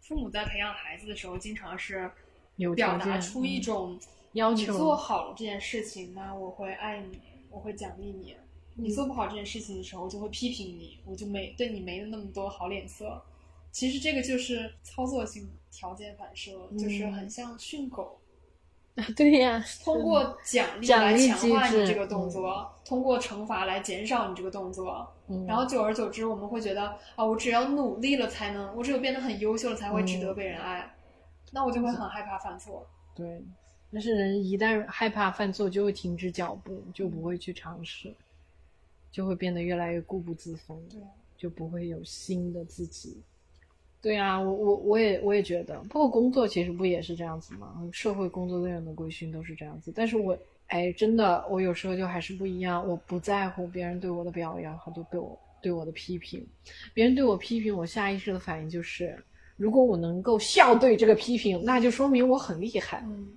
[0.00, 2.10] 父母在培养孩子的时候，经常是
[2.56, 4.00] 有表达出一嗯种
[4.32, 7.18] 要求你做好了这件事情，那我会爱你，
[7.50, 8.34] 我会奖励你；
[8.74, 13.22] 你做不好这件事情的时候，我就会批评你，我就没对你没那么多好脸色。
[13.70, 18.20] 其实这个就是操作性条件反射，就是很像训狗，
[19.16, 25.12] 对呀，通过奖励来强化你这个动作，通过惩罚来减少你这个动作。
[25.26, 30.93] 嗯，然后久而久之，我们会觉得啊，我只要努力了才能，我只有变得很优秀了才会值得嗯被人爱，
[31.54, 32.84] 那我就会很害怕犯错。
[33.14, 33.40] 对，
[33.92, 38.12] 但是人一旦害怕犯错，就会停止脚步，就不会去尝试，
[39.12, 40.76] 就会变得越来越固步自封。
[40.90, 41.00] 对，
[41.38, 43.22] 就不会有新的自己。
[44.02, 47.88] 对啊，我我我也我也觉得，包括工作其实不也是这样子吗？
[47.92, 49.92] 社会工作队员的规训都是这样子。
[49.94, 50.36] 但是我
[50.66, 56.44] 哎，真的，我有时候就还是不一样，我不在乎别人对我的表扬和对我对我的批评。
[56.92, 59.16] 别人对我批评，我下意识的反应就是，
[59.56, 63.02] 如果我能够笑对这个批评，那就说明我很厉害。
[63.06, 63.28] 嗯，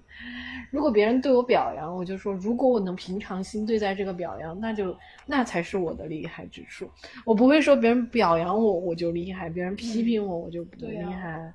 [0.72, 6.90] 如果别人对我表扬，我就说，如果我能平常心对待这个表扬，那就那才是我的厉害之处。
[7.24, 11.54] 我不会说别人表扬我我就厉害，别人批评我我就不厉害。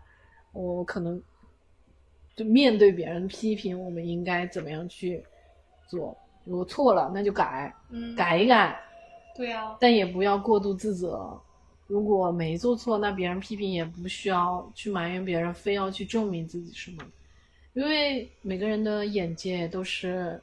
[0.53, 1.21] 我可能
[2.37, 5.25] 就面对别人批评，我们应该怎么样去
[5.89, 6.17] 做？
[6.45, 8.79] 如果错了，那就改，嗯，改一改，
[9.35, 11.41] 对呀、但也不要过度自责。
[11.87, 17.05] 如果没做错，那别人批评也不需要去埋怨别人，非要去证明自己什么。
[17.75, 20.41] 因为每个人的眼界都是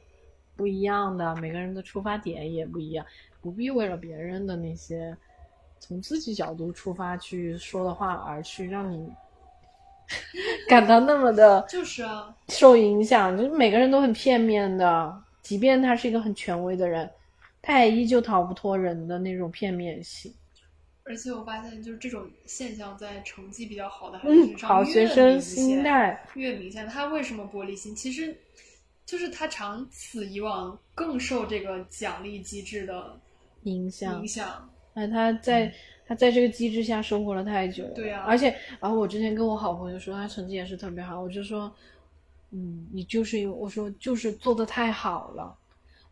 [0.55, 3.05] 不一样的，每个人的出发点也不一样，
[3.41, 5.15] 不必为了别人的那些
[5.79, 9.09] 从自己角度出发去说的话而去让你
[10.67, 13.37] 感到那么的就是啊，受影响。
[13.37, 17.09] 就是每个人都很片面的，即便他是一个很权威的人，
[17.61, 20.33] 他也依旧逃不脱人的那种片面性。
[21.09, 26.85] 而且我发现就是这种现象在成绩比较好的孩子嗯身，上好学生心态，越明显。
[26.85, 27.95] 他为什么玻璃心？
[27.95, 28.37] 其实
[29.07, 33.19] 就是他长此以往更受这个奖励机制的
[33.63, 34.69] 影响影，响。
[34.93, 35.73] 哎，他在
[36.05, 41.73] 他在这个机制下生活了太久了，对啊而且，然后我之前跟我好朋友说，他成绩也是特别好，我就说，
[42.51, 45.57] 嗯，你就是因为我说就是做的太好了，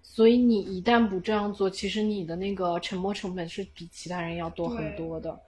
[0.09, 5.39] 所以你一旦不这样做，其实你的那个沉没成本是比其他人要多很多的。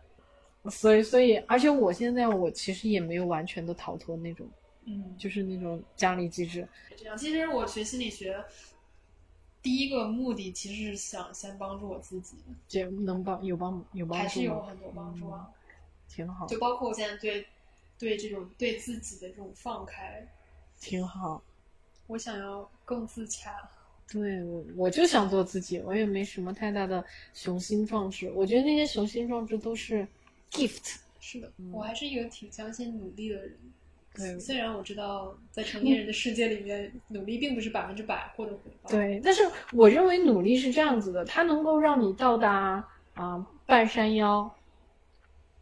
[0.69, 4.47] 所以，所以，而且我现在我其实也没有完全的逃脱那种，
[4.83, 6.67] 嗯，就是那种奖励机制。
[6.95, 7.17] 这样。
[7.17, 8.43] 其实我学心理学
[9.63, 12.35] 第一个目的其实是想先帮助我自己，
[12.67, 14.21] 这能帮有帮有帮助吗？
[14.21, 15.49] 还是有很多帮助啊。
[16.07, 17.47] 挺好，就包括我现在对
[17.97, 20.27] 对这种对自己的这种放开，
[20.79, 21.41] 挺好。
[22.05, 23.67] 我想要更自洽。
[24.11, 27.03] 对，我我就想做自己，我也没什么太大的
[27.33, 28.31] 雄心壮志。
[28.33, 30.07] 我觉得那些雄心壮志都是
[30.51, 30.95] gift。
[31.19, 33.57] 是的，我还是一个挺相信努力的人。
[34.15, 42.83] 对虽然我知道在成年人的 世界里面，努力并不是百分之百获得回报。，对，但是我认为努力是这样子的，它能够让你到达
[43.13, 44.51] 啊、半山腰，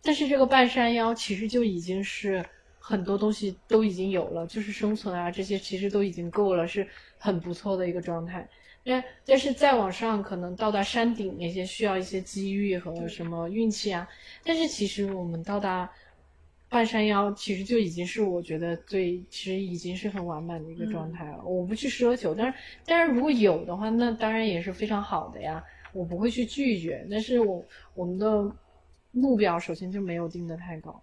[0.01, 2.43] 但是这个半山腰其实就已经是
[2.87, 8.47] 很多东西都已经有了，就是生存啊这些其实都已经够了，是很不错的一个状态。
[8.85, 14.07] 但但是再往上，可能到达山顶那些需要一些机遇和什么运气啊。
[14.41, 15.91] 但是其实我们到达
[16.69, 21.43] 半山腰，其实就已经是我觉得最，其实已经是很完满的一个状态了。
[21.43, 25.61] 我不去奢求，但是但是如果有的话，那当然也是非常好的呀。
[25.91, 27.61] 我不会去拒绝，但是我
[27.95, 28.49] 我们的
[29.11, 31.01] 目标首先就没有定的太高，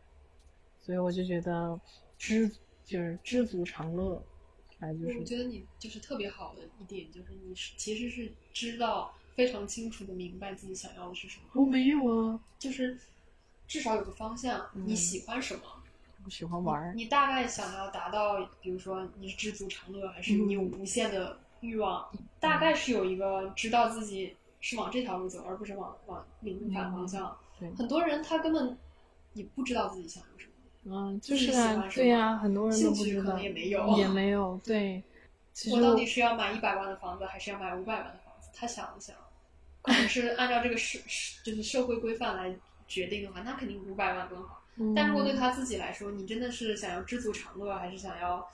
[0.84, 1.80] 所以我就觉得
[2.18, 2.46] 知
[2.84, 4.22] 就是知足常乐，
[4.78, 12.98] 还就是我觉得你就是特别好的一点，就是你是其实是知道非常清楚的明白自己想要的是什么，我没有啊，就是
[13.66, 15.62] 至少有个方向，嗯你喜欢什么，
[16.22, 22.06] 我喜欢玩儿，你大概想要达到，比如说你是知足常乐，还是你有无限的欲望，
[22.38, 27.34] 大概是有一个知道自己是往这条路走，而不是往往另一反方向。
[27.58, 28.76] 对，很多人他根本
[29.32, 30.50] 也不知道自己想要什么。
[30.86, 35.02] 嗯，就是啊对呀、很多人都不兴趣可知道，能也没有也没有，对。
[35.54, 38.48] 其实我到底是要买一百万的房子，还是要买五百万的房子？
[38.52, 39.14] 他想了想，
[39.82, 42.54] 可能是 按照这个社社就是社会规范来
[42.88, 44.62] 决定的话，那肯定五百万更好。
[44.96, 48.44] 但如果对嗯他自己来说，你真的是想要知足常乐，还是想要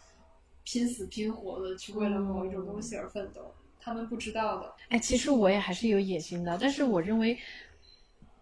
[0.63, 3.55] 拼死拼活的去为了某一种东西而奋斗？
[3.81, 4.75] 他们不知道的。
[4.91, 7.39] 哎，其实我也还是有野心的，但是我认为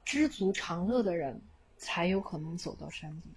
[0.04, 1.40] 知足常乐的人
[1.76, 3.32] 才有可能走到山顶。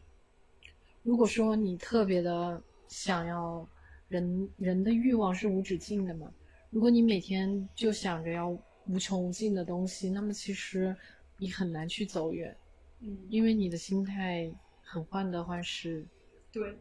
[1.04, 3.68] 如果说你特别的想要
[4.08, 6.32] 人人的欲望是无止境的嘛，
[6.70, 8.50] 如果你每天就想着要
[8.88, 10.96] 无穷无尽的东西，那么其实
[11.38, 12.56] 你很难去走远，
[13.00, 16.06] 嗯，因为你的心态很患得患失。
[16.52, 16.78] 对，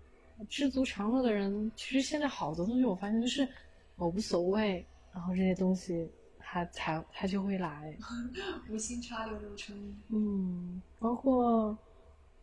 [0.48, 3.48] 知足常乐的人，其实现在好多东西我发现就是
[3.96, 7.96] 我无所谓，然后这些东西它才它就会来。
[8.68, 9.96] 无心插柳柳成荫。
[10.08, 11.76] 嗯，包括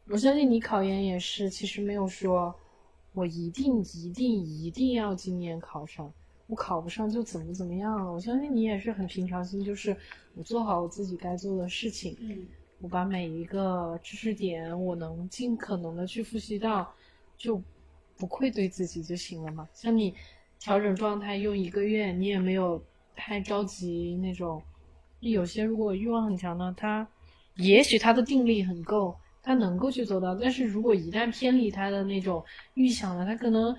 [0.09, 2.55] 我相信你考研也是，其实没有说
[3.13, 6.11] 我一定一定一定要今年考上，
[6.47, 8.11] 我考不上就怎么怎么样了。
[8.11, 9.95] 我相信你也是很平常心，就是
[10.35, 12.47] 我做好我自己该做的事情，嗯，
[12.79, 16.89] 我把每一个知识点我能尽可能的去复习到，
[17.37, 17.61] 就
[18.15, 19.67] 不愧对自己就行了嘛。
[19.73, 20.15] 像你
[20.57, 22.81] 调整状态用一个月，你也没有
[23.13, 24.61] 太着急那种。
[25.19, 27.05] 有些如果欲望很强呢，他
[27.55, 29.13] 也许他的定力很够，
[29.47, 30.35] 他能够去做到。
[30.35, 32.43] 但是如果一旦偏离他的那种
[32.73, 33.73] 预想了，他可能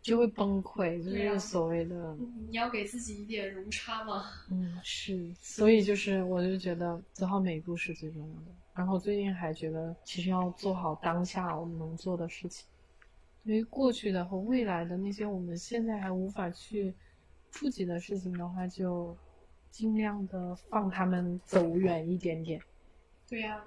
[0.00, 2.16] 就会崩溃，就是所谓的。
[2.48, 4.24] 你要给自己一点容差嘛。
[4.52, 8.54] 嗯，是，所以就是我就觉得走好每一步是最重要的。
[8.72, 12.68] 然后最近还觉得，其实要做好当下我们能做的事情，
[13.42, 16.94] 因为过去的和未来的那些我们现在还无法去
[17.50, 19.16] 触及的事情的话，就
[19.72, 22.60] 尽量的放他们走远一点点。
[23.28, 23.60] 对呀、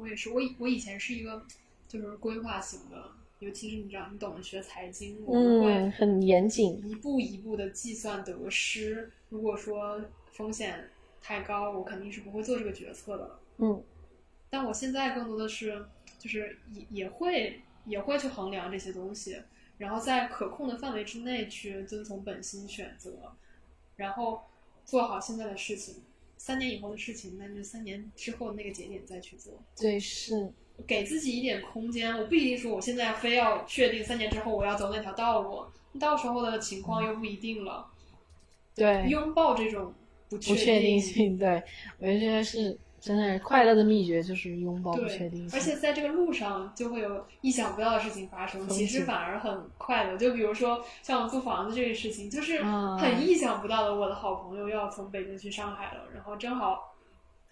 [0.00, 1.44] 我也是，我以我以前是一个
[1.86, 6.82] 就是规划型的，尤其是你知道，你懂学财经，我们会嗯，很严谨。
[6.88, 9.10] 一步一步的计算得失。
[9.28, 10.00] 如果说
[10.32, 10.90] 风险
[11.20, 13.38] 太高，我肯定是不会做这个决策的。
[13.58, 13.82] 嗯
[14.48, 15.86] 但我现在更多的是，
[16.18, 19.40] 就是也也会也会去衡量这些东西，
[19.78, 23.32] 然后在可控的范围之内去遵从本心选择，
[23.94, 24.42] 然后
[24.84, 26.02] 做好现在的事情。
[26.42, 30.50] 三年以后的事情，那就三年之后那个节点再去做，对，是，
[30.86, 32.16] 给自己一点空间。
[32.16, 35.66] 我不一定说我现在非要确定三年之后我要走哪条道路，
[35.98, 37.86] 到时候的情况又不一定了。
[38.74, 39.92] 对，拥抱这种
[40.30, 41.62] 不不确定性，对
[41.98, 45.48] 我觉得是真的快乐的秘诀就是拥抱不确定。
[45.52, 50.18] 而且在这个路上就会有意想不到的事情发生，其实反而很快乐。
[50.18, 53.94] 就比如说像我租房子这个事情，就是啊很意想不到的。
[53.94, 56.94] 我的好朋友要从北京去上海了，然后正好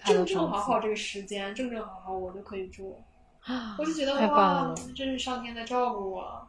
[0.05, 2.97] 正正好好这个时间，正正好好我就可以住，
[3.41, 6.47] 啊我就觉得哇了，真是上天在照顾我，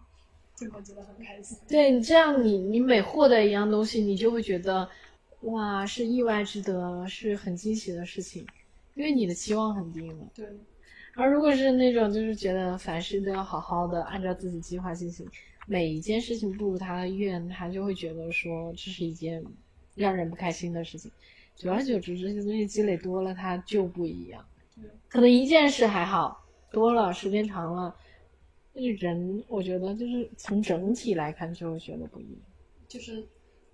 [0.55, 1.57] 就会觉得很开心。
[1.67, 4.87] 对你这样你，你每获得一样东西，你就会觉得，
[5.41, 8.45] 哇，是意外之得，是很惊喜的事情，
[8.99, 10.29] 因为你的期望很低嘛。
[10.35, 10.45] 对，
[11.15, 15.25] 而如果是那种就是觉得凡事都要好好的按照自己计划进行，
[15.67, 19.41] 每一件事情不如他的愿，他就会觉得说这是一件
[19.95, 21.09] 让人不开心的事情。
[21.55, 24.45] 久而久之，这些东西积累多了，他就不一样。
[25.07, 27.95] 可能一件事还好，多了时间长了，
[28.73, 32.41] 那人我觉得就是从整体来看就会觉得不一样。
[32.89, 33.25] 就是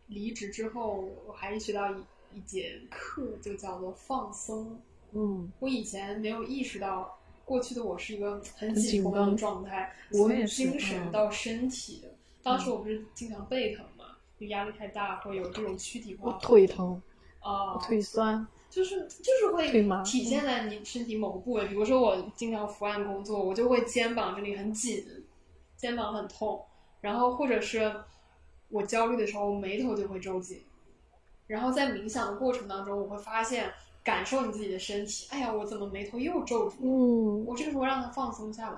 [0.05, 1.97] 离职之后，我还是学到一
[2.35, 4.79] 一节课，就叫做放松。
[5.15, 12.03] 嗯，我以前没有意识到，过去的我是一个很很紧绷的状态，从我也精神嗯到身体。
[12.43, 16.39] 当时我不是经常背疼嘛，就压力太大，会有这种躯体化我。
[16.39, 17.01] 腿疼，
[17.39, 19.71] 啊、我腿酸，就是就是会
[20.03, 25.05] 体现在你身体某个部位，比如说我经常伏案工作，我就会肩膀这里很紧，
[25.77, 26.63] 肩膀很痛，
[26.99, 27.91] 然后或者是
[28.67, 30.61] 我焦虑的时候，我眉头就会皱紧，
[31.47, 33.71] 然后在冥想的过程当中，我会发现
[34.05, 36.75] 感受你自己的身体，哎呀，我怎么眉头又皱住了？
[36.83, 38.77] 嗯，我这个时候让它放松下来，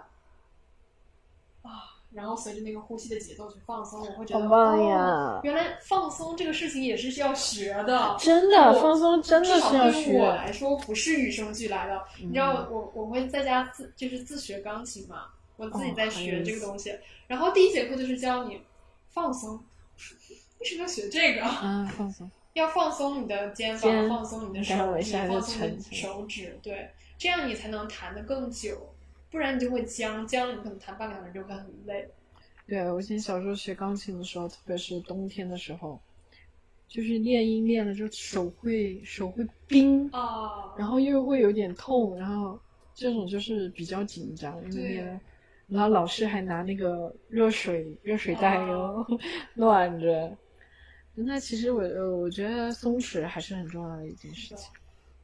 [1.70, 8.16] 啊，然后随着那个呼吸的节奏去放松，我会觉得好棒呀哦，原来放松这个事情也是需要学的。
[8.18, 10.34] 真的放松真的是要对于我。
[10.34, 12.02] 来说不是与生俱来的。
[12.22, 15.26] 你知道我我会在家自就是自学钢琴嘛，
[15.58, 16.98] 我自己在学这个东西。
[17.28, 18.62] 然后第一节课就是教你
[19.10, 19.60] 放松，
[20.60, 21.44] 为什么要学这个？
[21.44, 22.32] 啊，放松。
[22.58, 28.94] 要放松你的肩膀，肩放松你的手放松你的沉手指，对，这样你才能弹得更久，
[29.30, 32.10] 不然你就会僵，僵了你可能弹半个小时就会很累。
[32.68, 36.00] 对，我以前小时候学钢琴的时候，特别是冬天的时候，
[36.88, 42.60] 就是练音练了之后手会手会冰，啊，然后又会有点痛，然后
[42.94, 45.20] 这种就是比较紧张，因为对
[45.68, 49.20] 然后老师还拿那个热水热水袋哦哟
[49.54, 50.36] 暖 着。
[51.20, 54.70] 那其实我呃我觉得松弛还是很重要的一件事情。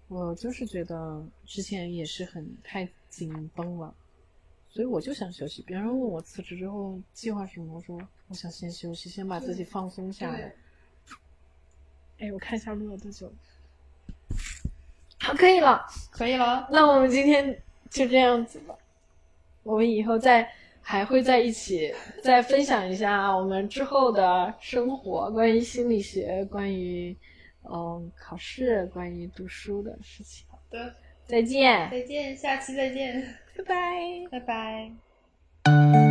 [0.07, 3.93] 我就是觉得之前也是很太紧绷了，
[4.69, 5.61] 所以我就想休息。
[5.63, 10.53] 别人问我辞职之后计划什么，我说我想先休息，先把自己放松下来
[12.17, 13.31] 对。，哎，我看一下录了多久。
[15.19, 15.85] 好，可以了。
[16.11, 16.67] 可以了。
[16.71, 18.75] 那我们今天就这样子吧，
[19.63, 20.47] 我们以后再
[20.84, 27.17] 还会在一起再分享一下我们之后的生活，关于心理学，关于
[27.63, 30.45] 嗯考试，关于读书的事情。
[30.51, 30.93] 好的，
[31.25, 33.23] 再见，再见，下期再见，
[33.57, 33.75] 拜拜。
[34.29, 36.02] 拜拜。